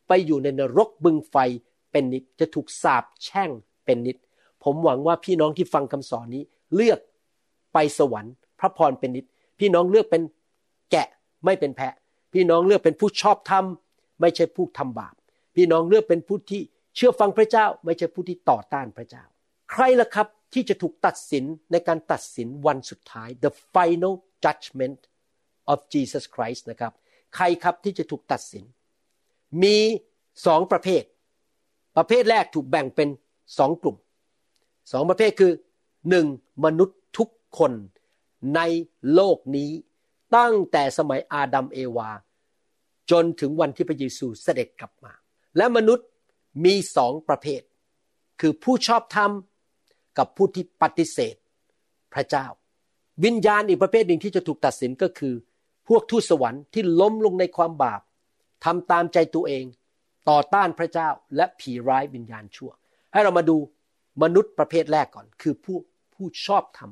[0.08, 1.36] ไปอยู่ในนรกบึงไฟ
[1.92, 3.50] เป็นนิด จะถูกสาปแช่ง
[3.86, 4.18] เป็นนิด
[4.64, 6.44] ผมหวังว่าพี่น้องที่ฟังคำสอนนี้
[6.76, 7.00] เลือก
[7.74, 9.26] ไปสวรรค์ พระพรเป็นนิด
[9.60, 10.22] พี่น้องเลือกเป็น
[10.92, 11.08] แกะ
[11.46, 11.94] ไม่เป็นแพะ
[12.34, 13.66] พี่น้องเลือกเป็นผู้ชอบธรรม
[14.22, 15.14] ไม่ใช่ผู้ทำบาป
[15.56, 16.62] พี่น้องเลือกเป็นผู้ที่
[16.96, 19.24] เชื่อฟังพระเจ้า ไม่ใช่ผู้ที่ต่อต้านพระเจ้า
[19.72, 25.00] ใครล่ะครับที่จะถูกตัดสินในการตัดสินวันสุดท้าย the final judgment
[25.72, 26.94] of Jesus Christ นะครับ
[27.36, 28.64] ใครครับที่จะถูกตัดสิน
[29.64, 29.78] มี
[30.46, 31.04] สองประเภท
[31.98, 33.10] ประเภทแรกถูกแบ่งเป็น
[33.58, 33.98] สองกลุ่ม
[34.92, 35.52] สองประเภทคือ
[36.10, 36.28] หนึ่ง
[36.66, 37.72] มนุษย์ทุกคน
[38.56, 38.62] ใน
[39.14, 39.72] โลกนี้
[40.36, 42.10] ตั้งแต่สมัยอาดัมเอวา
[43.12, 45.14] จนถึงวันที่พระเยซูเสด็จกลับมา
[45.58, 46.08] และมนุษย์
[46.66, 47.62] มีสองประเภท
[48.42, 49.32] คือผู้ชอบธรรม
[50.18, 51.36] กับผู้ที่ปฏิเสธ
[52.14, 52.46] พระเจ้า
[53.24, 55.34] วิญญาณอีกประเภทหนึ่งที่จะถูกตัดสินก็คือ
[55.88, 58.02] พวกทูตสวรรค์ที่ล้มลงในความบาป
[58.66, 59.66] ทำตามใจตัวเอง
[60.30, 62.72] ต่อต้านพระเจ้าและผีร้ายวิญญาณชั่ว
[63.14, 63.58] ให้เรามาดู
[64.24, 65.78] มนุษย์ประเภทแรกก่อน คือผู้
[66.14, 66.92] ผู้ชอบธรรม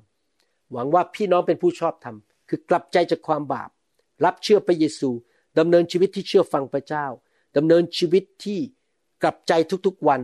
[0.72, 2.16] หวังว่าพี่น้องเป็นผู้ชอบธรรม
[2.50, 3.70] คือกลับใจจากความบาป
[4.26, 5.10] รับเชื่อพระเยซู
[5.60, 7.06] ดำเนินชีวิตที่เชื่อฟังพระเจ้า
[7.58, 8.60] ดำเนินชีวิตที่
[9.22, 9.54] กลับใจ
[9.86, 10.22] ทุกๆวัน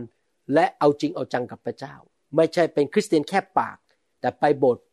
[0.54, 1.94] และเอาจริงเอาจังกับพระเจ้า
[2.36, 3.78] ไม่ใช่เป็นคริสเตียนแค่ปาก
[4.20, 4.84] แต่ไปโบสถ์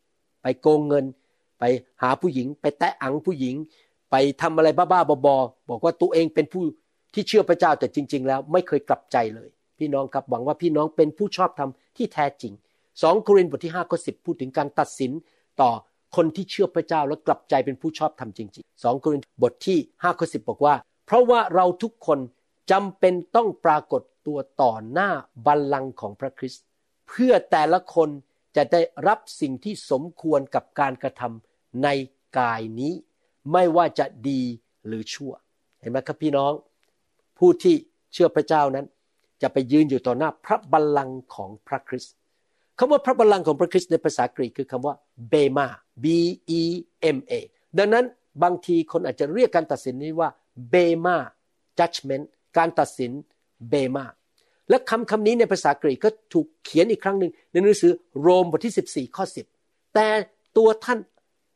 [0.41, 1.05] ไปโกงเงิน
[1.59, 1.63] ไป
[2.01, 3.55] หาผู้หญิง ไปแตะอังผู้หญิง
[4.11, 6.63] ไปทำอะไรบ้าๆบอๆบอกว่าตัวเองเป็นผู้
[7.13, 12.53] ที่เชื่อพระเจ้าแต่จริง ๆ แล้วไม่เคยกลับใจเลย พี่น้องครับหวังว่าพี่น้องเป็นผู้ชอบธรรมที่แท้จริง
[13.01, 15.11] สองโครินธ์บทที่5ข้อ10 พูดถึงการตัดสิน
[15.61, 15.71] ต่อ
[16.15, 20.73] คนที่เชื่อพระเจ้าและกลับใจเป็นผู้ชอบธรรมจริงๆสองโครินธ์บทที่5ข้อ10 บอกว่า
[21.05, 22.19] เพราะว่าเราทุกคน
[22.71, 25.09] จำเป็นต้องปรากฏตัวต่อหน้า
[25.45, 26.63] บัลลังก์ของพระคริสต์
[27.07, 28.09] เพื่อแต่ละคน
[28.55, 31.87] จะได้รับสิ่งที่สมควรกับการกระทำใน
[32.39, 32.93] กายนี้
[33.51, 34.41] ไม่ว่าจะดี
[34.85, 35.33] หรือชั่ว
[35.79, 36.51] เห็นไหมครับพี่น้อง
[37.39, 37.75] ผู้ที่
[38.13, 38.85] เชื่อพระเจ้านั้น
[39.41, 42.13] จะไปยืนอยู่ต่อหน้าพระบัลลังก์ของพระคริสต์
[42.77, 44.95] คำว่าพระบัลลังก์ของพระคริสต์ในภาษากรีกคือคำว่า
[45.29, 45.67] เบมา
[46.03, 46.05] B
[46.59, 46.61] E
[47.15, 47.33] M A
[47.77, 48.05] ดังนั้น
[48.43, 50.29] บางทีคนอาจจะเรียกการตัดสินนี้ว่า
[50.69, 51.17] เบมา
[51.79, 52.25] judgment
[52.57, 53.11] การตัดสิน
[53.69, 54.05] เบมา
[54.69, 59.25] และคำคำนี้ในภาษากรีกก็ถูกเขียนอีกครั้งหนึ่งในหนังสือโรมบทที่ 14 ข้อ
[59.57, 60.07] 10 แต่
[60.57, 60.99] ตัวท่าน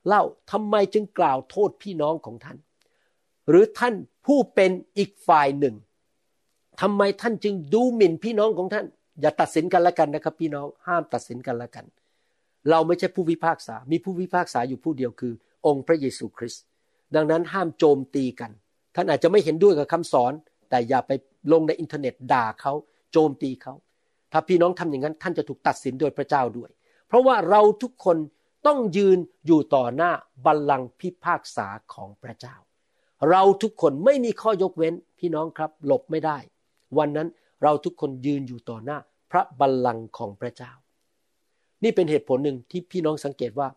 [0.08, 2.58] เล่าทำไมจึงกล่าวโทษพี่น้องของท่าน
[3.50, 5.76] หรือท่านผู้เป็นอีกฝ่ายหนึ่ง
[6.82, 8.86] ทำไมท่านจึงดูหมิ่นพี่น้องของท่าน
[9.22, 11.86] อย่าตัดสินกันละกันนะครับ พี่น้องห้ามตัดสินกันละกัน
[12.70, 15.34] เราไม่ใช่ผู้พิพากษา มีผู้พิพากษาอยู่ผู้เดียวคือ
[15.66, 16.64] องค์พระเยซูคริสต์
[17.16, 18.52] ดังนั้นห้ามโจมตีกัน
[18.98, 20.34] ท่านอาจจะไม่เห็นด้วยกับคำสอน
[20.70, 21.12] แต่อย่าไป
[21.52, 22.74] ลงในอินเทอร์เน็ตด่าเขา
[23.12, 23.74] โจมตีเขา
[24.32, 26.70] ถ้าพี่น้องทำอย่างนั้น ท่านจะถูกตัดสินโดยพระเจ้าด้วย
[27.08, 28.18] เพราะว่าเราทุกคน
[28.68, 30.12] ต้องยืนอยู่ต่อหน้า
[30.46, 32.56] บัลลังก์พิพากษาของพระเจ้า
[33.30, 36.38] เราทุกคนไม่มีข้อยกเว้นพี่น้องครับ หลบไม่ได้
[36.98, 37.28] วันนั้น
[37.64, 38.98] เราทุกคนยืนอยู่ต่อหน้า
[39.32, 40.72] พระบัลลังก์ของพระเจ้า
[41.84, 43.68] นี่เป็นเหตุผลหนึ่งที่พี่น้องสังเกตว่า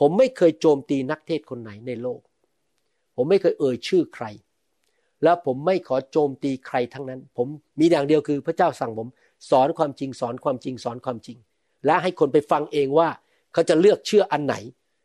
[0.00, 2.20] ผมไม่เคยโจมตีนักเทศคนไหนในโลก
[3.16, 4.26] ผมไม่เคยเอ่ยชื่อใคร
[5.22, 7.46] แล้วผมไม่ขอโจมตีใครทั้งนั้น ผม
[7.80, 9.08] มีอย่างเดียวคือพระเจ้าสั่งผม
[9.50, 11.38] สอนความจริงสอนความจริงสอนความจริง
[11.86, 13.08] และให้คนไปฟังเองว่า
[13.52, 14.54] เขาจะเลือกเชื่ออันไหน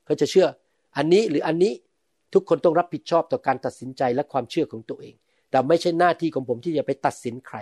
[0.06, 0.48] เขาจะเชื่อ
[0.98, 1.74] อันนี้หรืออันนี้
[2.34, 5.16] ทุกคนต้องรับผิดชอบต่อการตัดสินใจและความเชื่อของตัวเอง
[5.52, 7.58] แต่ไม่ใช่หน้าที่ของผมที่จะไปตัดสินใคร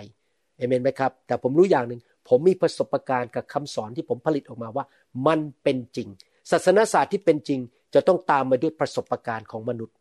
[0.56, 4.84] เอเมนไหมครับ แต่ผมรู้อย่างหนึ่งผมมีประสบการณ์กับคำสอนที่ผมผลิตออกมาว่า
[5.26, 6.08] มันเป็นจริง
[6.50, 7.60] ศาสนศาสตร์ที่เป็นจริง
[7.94, 9.94] จะต้องตามมาด้วยประสบการณ์ของมนุษย์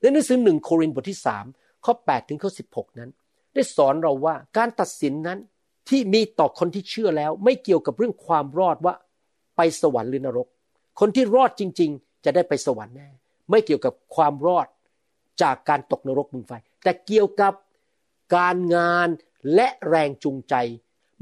[0.00, 1.44] ในหนังสือหนึ่งโครินธ์บทที่สาม
[1.84, 3.10] ข้อ 8 ถึงข้อ 16 นั้น
[3.54, 5.38] ได้สอนเราว่าการตัดสินนั้น
[5.88, 8.94] ที่มีต่อคนที่เชื่อแล้ว ไม่เกี่ยวกับเรื่องความรอดว่า
[9.56, 10.48] ไปสวรรค์หรือนรก
[11.00, 13.08] คนที่รอดจริง ๆ จะได้ไปสวรรค์แน่
[13.50, 14.66] ไม่เกี่ยวกับความรอด
[15.42, 17.52] จากการตกนรกมึงไฟ แต่เกี่ยวกับ
[18.36, 19.08] การงาน
[19.54, 20.54] และแรงจูงใจ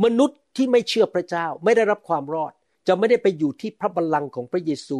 [0.04, 2.52] มนุษย์ที่ไม่เชื่อพระเจ้า ไม่ได้รับความรอด
[2.88, 4.98] จะไม่ได้ไปอยู่ที่พระบัลลังก์ของพระเยซู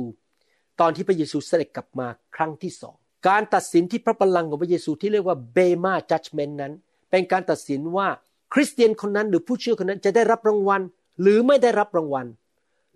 [0.80, 2.96] ตอนที่พระเยซูเสด็จกลับมาครั้งที่สอง
[3.28, 6.72] การตัดสินที่พระบัลลังก์ของพระเยซูที่เรียกว่าเบมาจัดเมนนั้น
[7.10, 8.08] เป็นการตัดสินว่า
[8.54, 10.80] คริสเตียนคนนั้นหรือผู้เชื่อคนนั้นจะได้รับรางวัล
[11.20, 12.26] หรือไม่ได้รับรางวัล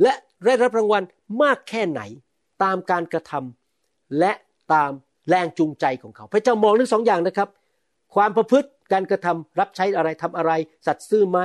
[0.02, 0.12] และ
[0.46, 1.02] ได้รับรางวัล
[1.42, 2.00] มากแค่ไหน
[2.62, 4.32] ตามการกระทำและ
[4.72, 4.90] ตาม
[5.28, 7.48] แรงจูงใจของเขา พระเจ้ามองทั้งสองอย่างนะครับ
[8.14, 10.52] ความประพฤติการกระทำรับใช้อะไรทำอะไร
[10.86, 11.38] สัตย์ซื่อไหม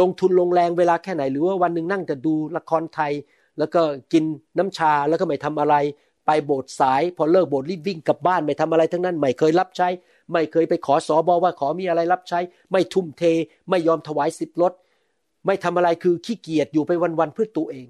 [0.00, 3.12] ลงทุนลงแรงเวลาแค่ไหน หรือว่าวันหนึ่งนั่งแต่ดูละครไทย
[3.58, 3.80] แล้วก็
[4.12, 4.24] กิน
[4.58, 5.74] น้ำชาแล้วก็ไม่ทำอะไร
[6.26, 9.88] ไปโบสถ์สาย พอเลิกโบสถ์รีบวิ่งกลับบ้านไม่ทำอะไรทั้งนั้น ไม่เคยรับใช้
[10.32, 12.40] ไม่เคยไปขอสอบอว่าขอมีอะไรรับใช้
[12.72, 13.22] ไม่ทุ่มเท
[13.70, 14.72] ไม่ยอมถวายสิบลด
[15.46, 17.86] ไม่ทำอะไรคือขี้เกียจอยู่ไปวันๆเพื่อตัวเอง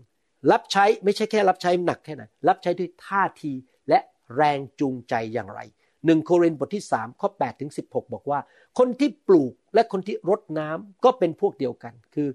[0.53, 3.53] รับใช้ไม่ใช่แค่รับใช้หนักแค่ไหนรับใช้ด้วยท่าที
[3.88, 3.99] และ
[4.37, 5.61] แรงจูงใจอย่างไร
[6.07, 8.40] หนึ่งโครินธ์บทที่3ข้อ8ถึง16บอกว่า
[8.79, 12.29] คนที่ปลูกและคนที่รดน้ำก็เป็นพวกเดียวกัน คือ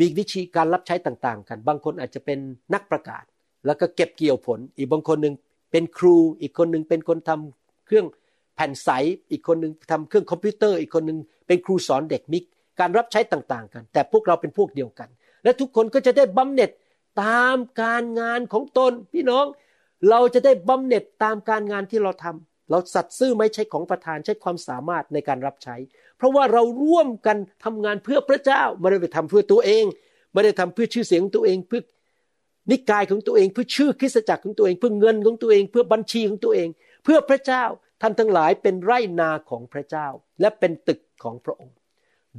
[0.00, 2.38] มีวิธีการรับใช้ต่างๆ กัน บางคนอาจจะเป็น
[2.74, 3.24] นักประกาศ
[3.66, 5.34] แล้วก็เก็บเกี่ยวผล อีกบางคนหนึ่ง
[5.72, 8.06] เป็นครู อีกคนหนึ่งเป็นคนทำเครื่อง
[8.56, 8.90] แผ่นใส
[9.30, 12.44] อีกคนหนึ่งทำเครื่องคอมพิวเตอร์ อีกคนหนึ่งเป็นครูสอนเด็กมิก
[12.80, 15.08] การรับใช้ต่างๆ กัน แต่พวกเราเป็นพวกเดียวกัน
[15.44, 16.70] และทุกคนก็จะได้บำเหน็จ
[17.22, 19.46] ตามการงานของตน พี่น้อง
[20.10, 25.76] เราจะได้บำเหน็จตามการงานที่เราทำเราสัตย์ซื่อไม่ใช่ของประธานใช้ความสามารถในการรับใช้
[26.16, 29.84] เพราะว่าเราร่วมกันทำงานเพื่อพระเจ้าไม่ได้ไปทำเพื่อตัวเอง
[30.32, 31.80] ไม่ได้ทำเพื่อชื่อเสียงตัวเองเพื่อ
[32.70, 36.68] นิกายของตัวเองเพื่อชื่อคริสตจักรของตัวเอง เพื่อเงินของตัวเอง เพื่อบัญชีของตัวเอง
[37.04, 37.64] เพื่อพระเจ้า
[38.00, 40.06] ท่านทั้งหลายเป็นไร่นาของพระเจ้า
[40.40, 41.76] และเป็นตึกของพระองค์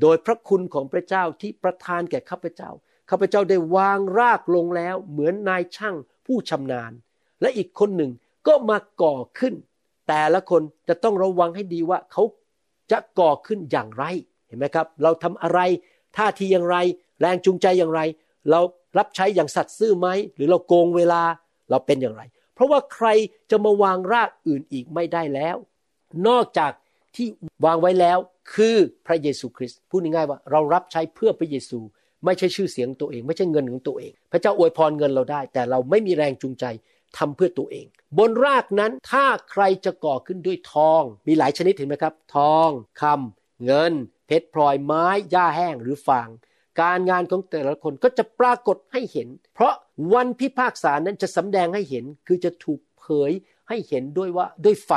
[0.01, 2.69] โดยพระคุณของพระเจ้าที่ประทานแก่ข้าพเจ้า
[3.09, 6.91] ข้าพเจ้าได้วางรากลงแล้ว เหมือนนายช่างผู้ชำนาญ
[7.41, 8.11] และอีกคนหนึ่ง
[8.47, 9.53] ก็มาก่อขึ้น
[10.07, 12.23] แต่ละคนจะต้องระวังให้ดีว่าเขา
[12.91, 14.03] จะก่อขึ้นอย่างไร
[14.47, 15.59] เห็นไหมครับ เราทำอะไร
[16.17, 16.77] ท่าทีอย่างไร
[17.21, 18.01] แรงจูงใจอย่างไร
[18.49, 18.59] เรา
[18.97, 21.21] รับใช้อย่างสัตย์ซื่อไหมหรือเราโกงเวลา
[21.69, 22.21] เราเป็นอย่างไร
[22.54, 23.08] เพราะว่าใคร
[23.52, 25.56] จะมาวางรากอื่นอีกไม่ได้แล้ว
[26.28, 26.71] นอกจาก
[27.15, 27.28] ที่
[27.65, 28.17] วางไว้แล้ว
[28.54, 31.80] คือพระเยซูคริสต์พูดง่ายๆว่าเรารับใช้เพื่อพระเยซู
[32.25, 36.65] ไม่ใช่ชื่อเสียงตัวเอง ไม่ใช่เงินของตัวเอง พระเจ้าอวยพรเงินเราได้ แต่เราไม่มีแรงจูงใจ
[37.17, 37.86] ทำเพื่อตัวเอง
[38.17, 42.69] บนรากนั้นถ้าใครจะก่อขึ้นด้วยทอง มีหลายชนิดเห็นไหมครับ ทอง
[43.02, 43.93] คำเงิน
[44.28, 46.30] เพชรพลอยไม้หญ้าแห้งหรือฟาง
[46.82, 49.73] การงานของแต่ละคนก็จะปรากฏให้เห็น เพราะ
[50.13, 53.32] วันพิพากษานั้นจะสำแดงให้เห็น คือจะถูกเผย
[53.69, 54.91] ให้เห็นด้วยว่าด้วยไฟ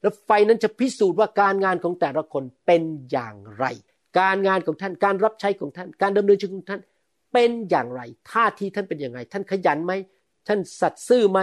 [0.00, 3.64] แล้วไฟนั้นจะพิสูจน์ว่าการงานของแต่ละคนเป็นอย่างไร
[4.18, 6.80] การงานของท่านการรับใช้ของท่าน การดำเนินชีวิตของท่าน
[7.32, 8.00] เป็นอย่างไร
[8.32, 9.92] ท่าทีท่านเป็นอย่างไร ท่านขยันไหม
[10.48, 11.40] ท่านสัตย์ซื่อไหม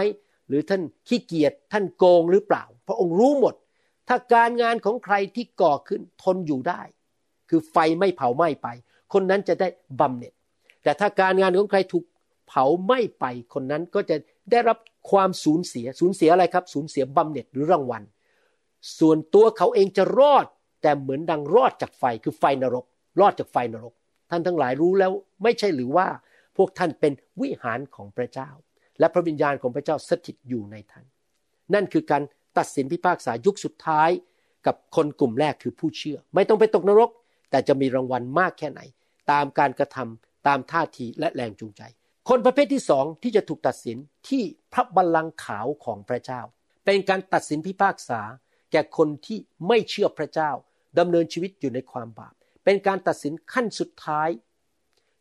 [0.48, 3.54] หรือท่านขี้เกียจท่านโกงหรือเปล่า พระองค์รู้หมด
[4.08, 6.82] ถ้าการงานของใครที่ก่อขึ้นทนอยู่ได้
[7.48, 8.68] คือไฟไม่เผาไหม้ไป
[9.12, 9.68] คนนั้นจะได้
[10.00, 10.32] บำเหน็จ
[10.82, 12.04] แต่ถ้าการงานของใครถูก
[12.48, 14.16] เผาไหม้ไปคนนั้นก็จะ
[14.50, 14.78] ได้รับ
[15.10, 18.02] ความสูญเสียสูญเสียอะไรครับ สูญเสียบำเหน็จหรือรางวัล
[18.98, 20.46] ส่วนตัวเขาเองจะรอด
[20.82, 22.84] แต่เหมือนดังรอดจากไฟคือไฟนรก
[23.20, 23.94] รอดจากไฟนรก
[24.30, 26.06] ท่านทั้งหลายรู้แล้วไม่ใช่หรือว่า
[26.56, 28.50] พวกท่านเป็นวิหารของพระเจ้า
[28.98, 31.04] และพระวิญญาณของพระเจ้าสถิตอยู่ในท่าน
[31.74, 32.22] นั่นคือการ
[32.58, 34.10] ตัดสินพิพากษายุคสุดท้าย
[34.66, 37.10] กับคนกลุ่มแรกคือผู้เชื่อ ไม่ต้องไปตกนรก
[37.50, 38.80] แต่จะมีรางวัลมากแค่ไหน
[39.30, 41.82] ตามการกระทำตามท่าทีและแรงจูงใจ
[42.28, 43.96] คนประเภทที่สองที่จะถูกตัดสิน
[44.28, 46.40] ที่พระบัลลังก์ขาวของพระเจ้า
[46.84, 48.20] เป็นการตัดสินพิพากษา
[48.72, 49.38] แก่คนที่
[49.68, 50.50] ไม่เชื่อพระเจ้า
[50.98, 54.28] ดำเนินชีวิตอยู่ในความบาป เป็นการตัดสินขั้นสุดท้าย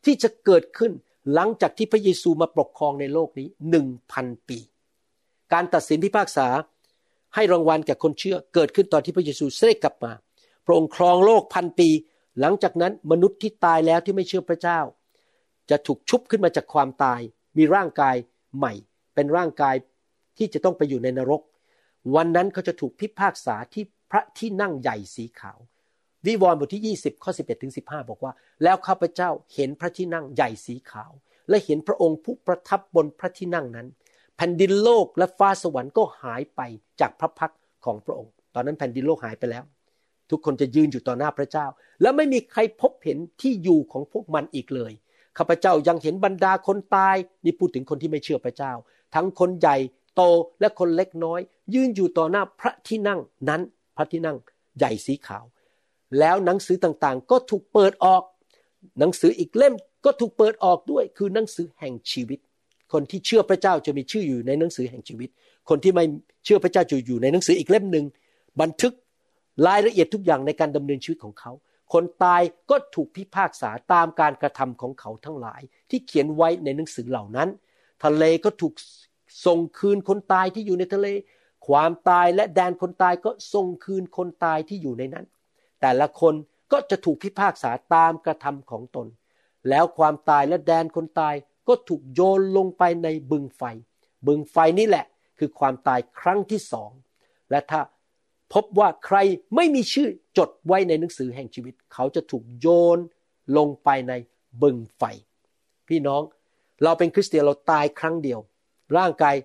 [0.06, 0.92] ที่จะเกิดขึ้น
[1.34, 4.60] หลังจากที่พระเยซูมาปกครองในโลกนี้หนึ่งพันปี
[5.54, 6.48] การตัดสินพิพากษา
[7.36, 10.12] ให้รางวัลแก่คนเชื่อเกิดขึ้นตอนที่พระเยซูเสด็จกลับมา
[10.66, 11.90] พระองค์ครองโลกพันปี
[12.40, 14.80] หลังจากนั้นมนุษย์ที่ตายแล้วที่ไม่เชื่อพระเจ้า
[15.70, 17.20] จะถูกชุบขึ้นมาจากความตาย
[17.58, 18.16] มีร่างกาย
[18.58, 18.74] ใหม่
[19.16, 19.76] เป็นร่างกาย
[20.38, 21.42] ที่จะต้องไปอยู่ในนรก
[22.16, 25.60] วันนั้นเขาจะถูกพิพากษาที่พระที่นั่งใหญ่สีขาว
[26.26, 31.12] วิวรณ์บทที่ 20 ข้อ 11 ถึง 15 บอกว่า แล้วข้าพเจ้าเห็นพระที่นั่งใหญ่สีขาว
[31.50, 33.88] และเห็นพระองค์ผู้ประทับบนพระที่นั่งนั้น
[34.38, 36.62] แผ่นดินโลกและฟ้าสวรรค์ก็หายไป
[37.02, 37.54] จากพระพัก
[37.86, 39.64] ของพระองค์ ตอนนั้นแผ่นดินโลกหายไปแล้ว
[40.32, 41.66] ทุกคนจะยืนอยู่ต่อหน้าพระเจ้า
[42.02, 44.94] และไม่มีใครพบเห็นที่อยู่ของพวกมันอีกเลย
[45.38, 47.16] ข้าพเจ้ายังเห็นบรรดาคนตาย
[47.46, 48.74] นี่พูดถึงคนที่ไม่เชื่อพระเจ้า
[49.16, 49.78] ทั้งคนใหญ่
[50.16, 50.22] โต
[50.60, 51.40] และคนเล็กน้อย
[51.74, 53.62] ยืนอยู่ต่อหน้าพระที่นั่งนั้น
[53.96, 54.38] พระที่นั่ง
[54.78, 55.46] ใหญ่สีขาว
[56.20, 58.24] แล้วหนังสือต่างๆ ก็ถูกเปิดออก
[59.00, 59.74] หนังสืออีกเล่ม
[60.06, 62.40] ก็ถูกเปิดออกด้วย คือหนังสือแห่งชีวิต
[62.94, 65.30] คนที่เชื่อพระเจ้าจะมีชื่ออยู่ในหนังสือแห่งชีวิต
[65.70, 66.06] คนที่ไม่
[66.46, 68.06] เชื่อพระเจ้าจะอยู่ในหนังสืออีกเล่มหนึ่ง
[68.62, 68.94] บันทึก
[69.68, 71.52] รายละเอียดทุกอย่างในการดำเนินชีวิตของเขา
[71.94, 77.50] คนตายก็ถูกพิพากษาตามการกระทำของเขาทั้งหลาย ที่เขียนไว้ในหนังสือเหล่านั้น
[78.04, 78.74] ทะเลก็ถูก
[79.46, 81.08] ส่งคืนคนตายที่อยู่ในทะเล
[81.68, 85.26] ความตายและแดนคนตายก็ส่งคืนคนตายที่อยู่ในนั้น
[85.82, 86.34] แต่ละคน
[86.72, 89.08] ก็จะถูกพิพากษาตามกระทำของตน
[89.70, 91.36] แล้วความตายและแดนคนตาย
[91.68, 93.64] ก็ถูกโยนลงไปในบึงไฟ
[94.28, 95.06] บึงไฟนี่แหละ
[95.40, 96.92] คือความตายครั้งที่สอง
[97.52, 97.80] และถ้า
[98.54, 99.18] พบว่าใคร
[99.56, 103.00] ไม่มีชื่อจดไว้ในหนังสือแห่งชีวิต เขาจะถูกโยน
[103.58, 104.14] ลงไปใน
[104.62, 105.04] บึงไฟ
[105.88, 106.22] พี่น้อง
[106.84, 108.40] เราเป็นคริสเตียนเราตายครั้งเดียว
[108.98, 109.36] ร่างกาย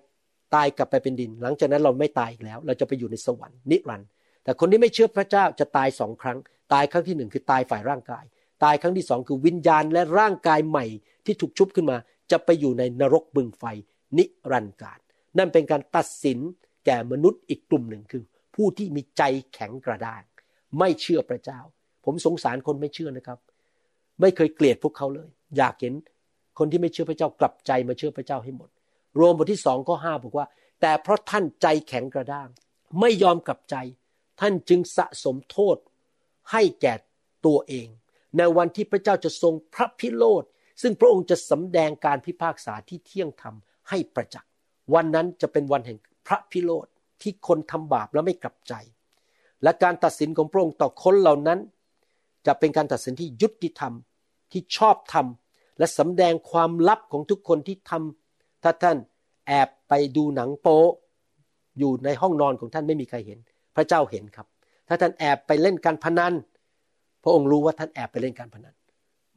[0.55, 4.09] ตายกลับไปเป็นดิน หลังจากนั้นเราไม่ตายอีกแล้ว เราจะไปอยู่ในสวรรค์นิรันดร์
[4.43, 6.37] แต่คนที่ไม่เชื่อพระเจ้าจะตายสองครั้ง
[6.73, 8.23] ตายครั้งที่หนึ่งคือตายฝ่ายร่างกาย
[8.63, 10.85] ตายครั้งที่สองคือวิญญาณและร่างกายใหม่
[11.25, 11.97] ที่ถูกชุบขึ้นมา
[12.31, 13.63] จะไปอยู่ในนรกบึงไฟ
[14.17, 14.99] นิรันดร์การ
[15.37, 16.39] นั่นเป็นการตัดสิน
[16.85, 18.23] แก่มนุษย์อีกกลุ่มหนึ่งคือ
[18.55, 20.23] ผู้ที่มีใจแข็งกระด้าง
[20.79, 21.59] ไม่เชื่อพระเจ้า
[22.05, 23.39] ผมสงสารคนไม่เชื่อนะครับ
[24.21, 25.93] ไม่เคยเกลียดพวกเขาเลย อยากเห็น
[26.59, 28.69] คนที่ไม่เชื่อพระเจ้ากลับใจมาเชื่อพระเจ้าให้หมด
[29.15, 30.47] โรมบทที่สองข้อห้าบอกว่า
[30.81, 32.49] แต่เพราะท่านใจแข็งกระด้าง
[32.99, 33.75] ไม่ยอมกลับใจ
[34.39, 35.77] ท่านจึงสะสมโทษ
[36.51, 36.93] ให้แก่
[37.45, 37.87] ตัวเอง
[38.37, 40.43] ในวันที่พระเจ้าจะทรงพระพิโรธ
[40.81, 43.55] ซึ่งพระองค์จะสำแดงการพิพากษาที่เที่ยงธรรม
[43.89, 44.51] ให้ประจักษ์
[44.93, 46.87] วันนั้นจะเป็นวันแห่งพระพิโรธ
[47.21, 48.73] ที่คนทำบาปแล้วไม่กลับใจ
[49.63, 51.59] และการตัดสินของพระองค์ต่อคนเหล่านั้น
[52.47, 53.93] จะเป็นการตัดสินที่ยุติธรรม
[54.51, 55.25] ที่ชอบธรรม
[55.77, 58.97] และสำแดงความลับของทุกคนที่ทำถ้าท่าน
[59.47, 60.81] แอบไปดูหนังโป๊
[61.79, 63.39] อยู่ในห้องนอนของท่านไม่มีใครเห็น
[63.75, 64.47] พระเจ้าเห็นครับ
[64.87, 66.33] ถ้าท่านแอบไปเล่นการพนัน
[67.23, 68.73] พระองค์รู้ว่าท่านแอบไปเล่นการพนัน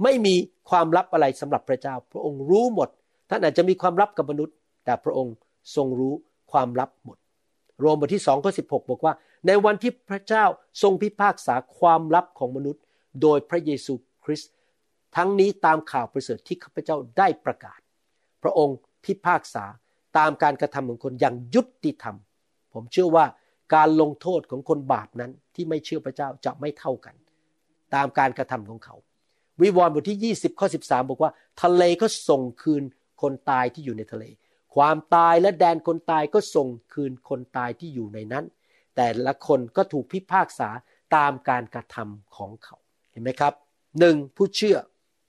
[0.03, 0.35] ไม่มี
[0.71, 2.89] ความลับอะไรสำหรับพระเจ้า พระองค์รู้หมด
[3.31, 5.35] ท่านอาจจะมีความลับกับมนุษย์ แต่พระองค์
[5.77, 6.15] ทรงรู้
[6.53, 7.19] ความลับหมด
[7.81, 9.15] โรมบทที่สองข้อสิบหกบอกว่า
[9.47, 10.45] ในวันที่พระเจ้า
[10.83, 12.83] ทรงพิพากษาความลับของมนุษย์
[13.23, 14.53] โดยพระเยซูคริสต์
[15.17, 17.81] ทั้งนี้ตามข่าวประเสริฐที่ข้าพเจ้าได้ประกาศ
[18.43, 19.65] พระองค์พิพากษา
[20.19, 22.17] ตามการกระทำของคนอย่างยุติธรรม
[22.75, 23.25] ผมเชื่อว่า
[23.75, 27.15] การลงโทษของคนบาปนั้นที่ไม่เชื่อพระเจ้าจะไม่เท่ากัน
[27.95, 28.95] ตามการกระทำของเขา
[29.61, 31.31] วิวรณ์บทที่ 20ข้อ13 บอกว่า
[31.63, 32.83] ทะเลก็ส่งคืน
[33.23, 34.25] คนตายที่อยู่ในทะเล
[34.77, 38.45] ความตายและแดนคนตายก็ส่งคืนคนตายที่อยู่ในนั้น
[38.97, 40.69] แต่ละคนก็ถูกพิพากษา
[41.17, 42.77] ตามการกระทำของเขา
[43.13, 43.53] เห็นไหมครับ
[43.99, 44.77] หนึ่งผู้เชื่อ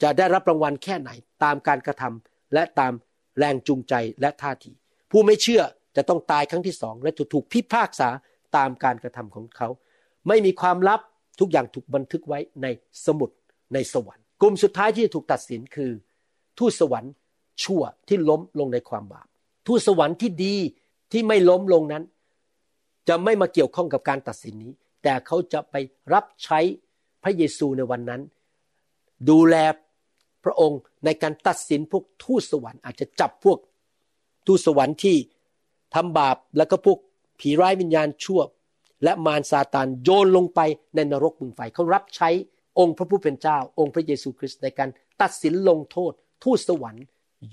[0.04, 1.10] จะได้รับรางวัลแค่ไหน
[1.43, 2.93] ตามการกระทำและตาม
[3.38, 4.71] แรงจูงใจและท่าที
[5.12, 5.62] ผู้ไม่เชื่อ
[5.95, 8.10] จะต้องตายครั้งที่สองและถูกพิพากษา
[8.58, 9.67] ตามการกระทำของเขา
[10.28, 11.02] ไม่มีความลับ
[11.39, 12.67] ทุกอย่างถูกบันทึกไว้ใน
[13.06, 13.30] สมุด
[13.73, 15.91] ในสวรรค์ กลุ่มสุดท้ายที่จะถูกตัดสินคือ
[16.60, 17.13] ทูตสวรรค์
[17.63, 19.28] ชั่วที่ล้มลงในความบาป
[19.67, 20.56] ทูตสวรรค์ที่ดี
[21.12, 22.04] ที่ไม่ล้มลงนั้น
[23.08, 25.76] จะไม่มาเกี่ยวข้องกับการตัดสินนี้ แต่เขาจะไป
[26.13, 26.60] รับใช้
[27.24, 28.22] พระเยซูในวันนั้น
[29.30, 29.56] ดูแล
[30.43, 33.58] พระองค์ในการตัดสินพวกทูตสวรรค์อาจจะจับพวก
[34.48, 35.17] ทูตสวรรค์ที่
[35.95, 36.98] ทำบาปแล้วก็พวก
[37.39, 38.41] ผีร้ายวิญญาณชั่ว
[39.04, 40.60] และมารซาตานโยนลงไป
[40.95, 42.30] ในนรกบึงไฟเขารับใช้
[42.80, 44.89] องค์พระผู้เป็นเจ้า องค์พระเยซูคริสต์ในการ
[45.22, 46.12] ตัดสินลงโทษ
[46.43, 47.06] ทูตสวรรค์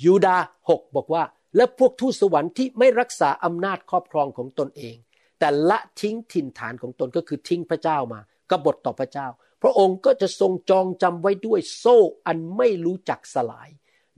[0.02, 0.36] ยูดา
[0.68, 1.22] หกบอกว่า
[1.56, 4.96] และพวกทูตสวรรค์ที่ไม่รักษาอำนาจครอบครองของตนเอง
[5.38, 9.28] แต่ละทิ้งถิ่นฐานของตนก็คือทิ้งพระเจ้ามากบฏต่อพระเจ้า
[9.62, 13.68] พระองค์ก็จะทรงจองจำไว้ด้วยโซ่อันไม่รู้จักสลาย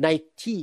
[0.02, 0.06] ใน
[0.42, 0.58] ที่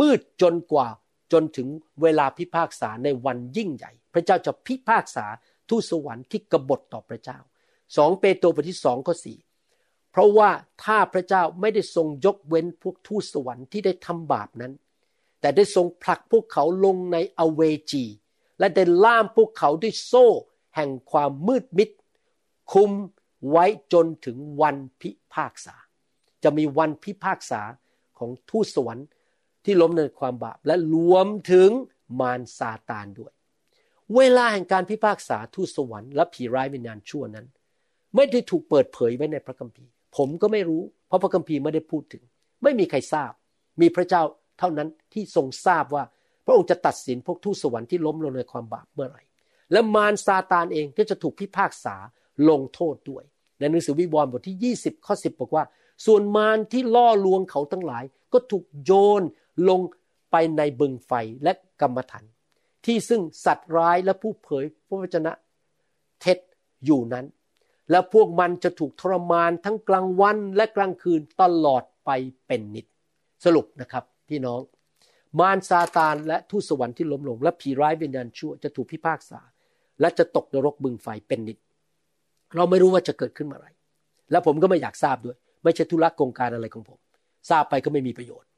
[0.00, 0.88] มืดจนกว่า
[1.32, 1.68] จนถึง
[2.02, 5.26] เวลาพิพากษาในวันยิ่งใหญ่ พระเจ้าจะพิพากษา
[5.68, 7.38] ทูตสวรรค์ที่กบฏต่อพระเจ้า
[7.96, 9.38] สองเปโตรบทที่สองข้อสี่
[10.10, 10.50] เพราะว่า
[10.84, 14.72] ถ้าพระเจ้าไม่ได้ทรงยกเว้นพวกทูตสวรรค์ที่ได้ทำบาปนั้น
[15.42, 17.60] แต่ได้ทรงผลักพวกเขาลงในอเว
[17.92, 18.04] จี
[18.58, 20.26] และได้ล่ามพวกเขาด้วยโซ่
[20.76, 21.90] แห่งความมืดมิด
[22.72, 22.90] คุม
[23.50, 25.74] ไว้จนถึงวันพิพากษา
[26.42, 27.60] จะมีวันพิพากษา
[28.18, 29.08] ของทูตสวรรค์
[29.64, 31.70] ที่ล้มในความบาปและรวมถึง
[32.20, 33.32] มารซาตานด้วย
[34.16, 37.46] เวลาแห่งการพิพากษาทูตสวรรค์และผีร้ายวิญญาณชั่วนั้น
[38.14, 42.22] ไม่ได้ถูกเปิดเผยไว้ในพระคัมภีร์ ผมก็ไม่รู้ เพราะพระคัมภีร์ไม่ได้พูดถึง
[42.62, 43.32] ไม่มีใครทราบ
[43.80, 44.22] มีพระเจ้า
[44.62, 46.04] เท่านั้นที่ทรงทราบว่า
[46.44, 49.22] พระองค์จะตัดสินพวกทูตสวรรค์ที่ล้มลงในความบาปเมื่อไหร่
[49.72, 51.96] และมารซาตานเองก็จะถูกพิพากษา
[52.48, 53.24] ลงโทษด้วย
[53.58, 55.64] ในหนังสือวิวรณ์บทที่ 20 ข้อ 10 บอกว่า
[56.06, 59.22] ส่วนมารที่ล่อลวงเขาทั้งหลาย ก็ถูกโยน
[59.68, 59.80] ลง
[60.30, 61.12] ไปในบึงไฟ
[61.42, 62.24] และกรรมฐาน
[62.86, 65.32] ที่ซึ่งสัตว์ร้ายและผู้เผยพระวจนะ
[66.20, 66.38] เท็จ
[66.84, 67.26] อยู่นั้น
[67.90, 72.10] และพวกมันจะถูกทรมานทั้งกลางวันและกลางคืนตลอดไป
[72.46, 72.86] เป็นนิด
[73.44, 74.60] สรุปนะครับ พี่น้อง
[75.38, 79.40] มารซาตานและทูตสวรรค์ที่ล้มลง และผีร้ายวิญญาณชั่วจะถูกพิพากษา
[80.00, 81.58] และจะตกนรกบึงไฟเป็นนิด
[82.56, 83.68] เราไม่รู้ว่าจะเกิดขึ้นเมื่อไร
[84.30, 86.98] และผมก็ไม่อยากทราบด้วย ไม่ใช่ธุระกงการอะไรของผม
[87.50, 88.48] ทราบไปก็ไม่มีประโยชน์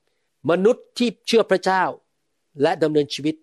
[0.51, 1.83] มนุษย์ที่เชื่อพระเจ้า
[2.63, 3.35] และดำเนินชีวิต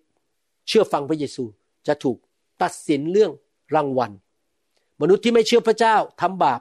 [0.68, 1.44] เชื่อฟังพระเยซู
[1.86, 2.16] จะถูก
[2.62, 3.32] ตัดสินเรื่อง
[3.74, 4.12] รางวัล
[5.02, 6.60] มนุษย์ที่ไม่เชื่อพระเจ้าทำบาป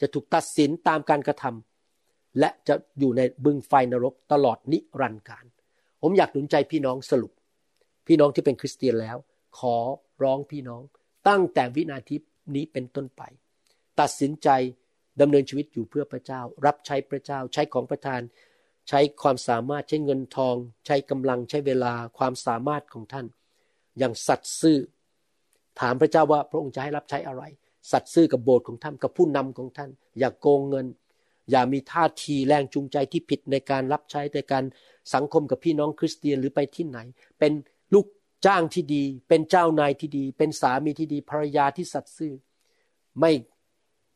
[0.00, 1.71] จะถูกตัดสินตามการกระทำ
[2.38, 5.44] และจะอยู่ในบึงไฟนรกตลอดนิรันดร์การ
[6.02, 7.32] ผมอยากหนุนใจพี่น้องสรุป
[8.06, 9.16] พี่น้องที่เป็นคริสเตียนแล้ว
[9.58, 9.76] ขอ
[10.22, 10.82] ร้องพี่น้อง
[11.28, 12.16] ตั้งแต่วินาที
[12.54, 13.22] นี้เป็นต้นไป
[14.00, 14.48] ตัดสินใจ
[15.20, 18.20] ดำเนินชีวิตอยู่เพื่อพระเจ้า รับใช้พระเจ้า ใช้ของประทาน
[18.88, 20.56] ใช้ความสามารถใช้เงินทอง
[20.86, 23.26] ใช้กำลังใช้เวลาความสามารถของท่าน
[23.98, 24.78] อย่างสัตย์ซื่อ
[25.80, 27.42] ถามพระเจ้าว่าพระองค์จะให้รับใช้อะไร
[27.92, 30.86] สัตย์ซื่อกับโบสถ์ของท่านกับผู้นำของท่าน อย่ากโกงเงิน
[31.50, 34.64] อย่ามีท่าทีแรงจูงใจที่ผิดในการรับใช้ในการ
[35.14, 36.98] สังคมกับพี่น้องคริสเตียนหรือไปที่ไหน
[37.38, 37.52] เป็น
[37.94, 38.06] ลูก
[38.46, 42.34] จ้างที่ดี เป็นเจ้านายที่ดี เป็นสามีที่ดีภรรยาที่สัตย์ซื่อ
[43.20, 43.32] ไม่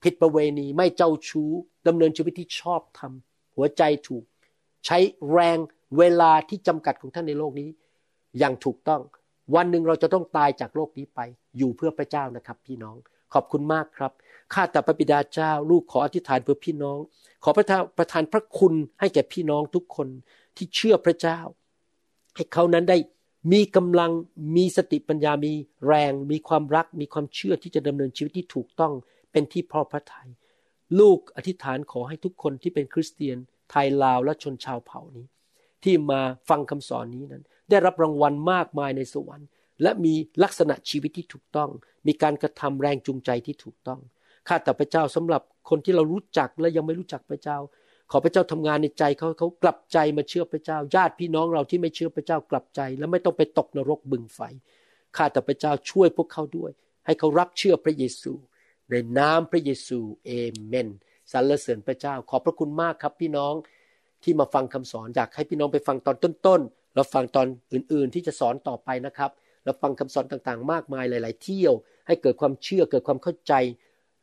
[0.02, 1.50] ผิดประเวณีไม่เจ้าชู้
[1.86, 4.24] ดำเนินชีวิตที่ชอบทำหัวใจถูก
[4.86, 4.98] ใช้
[5.32, 5.58] แรง
[5.98, 7.68] เวลาที่จำกัดของท่านในโลกนี้
[8.38, 9.02] อย่างถูกต้อง
[9.54, 11.20] วันหนึ่งเราจะต้องตายจากโลกนี้ไป
[11.58, 12.96] อยู่เพื่อพระเจ้านะครับ พี่น้อง
[13.36, 14.12] ขอบคุณมากครับ
[14.54, 16.98] ข้าแต่พระบิดาเจ้า ลูกขออธิษฐานเพื่อพี่น้อง
[17.44, 20.08] ขอประทานประทานพระคุณให้แก่พี่น้องทุกคน
[20.56, 21.38] ที่เชื่อพระเจ้า
[22.36, 22.98] ให้เขานั้นได้
[23.52, 24.10] มีกำลัง
[24.56, 25.52] มีสติปัญญามี
[25.86, 28.92] แรง มีความรัก มีความเชื่อที่จะดำเนินชีวิตที่ถูกต้อง
[29.32, 30.28] เป็นที่พอพระทยัย
[31.00, 33.38] ลูกอธิษฐานขอให้ทุกคนที่เป็นคริสเตียน
[33.70, 35.26] ไทยลาวและชนชาวเผ่านี้
[35.84, 39.48] ที่มาฟังคำสอนนี้นั้น ได้รับรางวัลมากมายในสวรรค์
[39.82, 41.70] และมีลักษณะชีวิตที่ถูกต้อง
[42.06, 44.00] มีการกระทำแรงจูงใจที่ถูกต้อง
[44.48, 47.58] ข้าแต่พระเจ้าสำหรับคนที่เรารู้จักและยังไม่รู้จักพระเจ้า
[48.10, 54.40] ขอพระเจ้าทำงานในใจเขาเขากลับใจมาเชื่อพระเจ้า ญาติพี่น้องเราที่ไม่เชื่อพระเจ้ากลับใจ และไม่ต้องไปตกนรกบึงไฟ
[55.16, 56.70] ข้าแต่พระเจ้าช่วยพวกเขาด้วย
[57.06, 58.32] ให้เขารับเชื่อพระเยซู
[58.90, 60.30] ในนามพระเยซูเอ
[60.64, 60.88] เมน
[61.32, 63.54] สรรเสริญพระเจ้า ขอบพระคุณมากครับพี่น้อง
[64.22, 66.16] ที่มาฟังคำสอนอยากให้พี่น้องไปฟังตอน
[66.46, 69.30] ต้นๆแล้วฟังตอนอื่นๆ ที่จะสอนต่อไปนะครับ
[69.66, 71.74] แล้วฟังคำสอนต่างๆ มากมายหลาย ๆ เที่ยว
[72.06, 73.52] ให้เกิดความเชื่อเกิดความเข้าใจ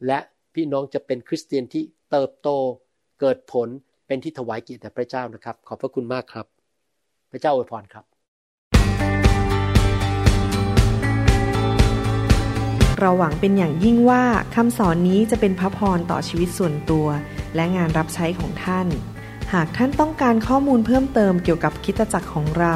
[0.07, 0.19] และ
[0.53, 2.49] พี่น้องจะเป็นคริสเตียนที่เติบโต
[3.21, 3.67] เกิดผล
[4.07, 6.45] เป็นที่ถวายเกียรติแด่พระเจ้านะครับ ขอบพระคุณมากครับ
[7.31, 8.05] พระเจ้าอวยพรครับ
[12.99, 14.23] เราหวังเป็นอย่างยิ่งว่า
[14.55, 17.07] คำสอนนี้จะเป็นพระพรต่อชีวิตส่วนตัว
[17.55, 18.87] และงานรับใช้ของท่าน
[19.53, 22.75] หากท่านต้องการข้อมูลเพิ่มเติมเกี่ยวกับคิตจักรของเรา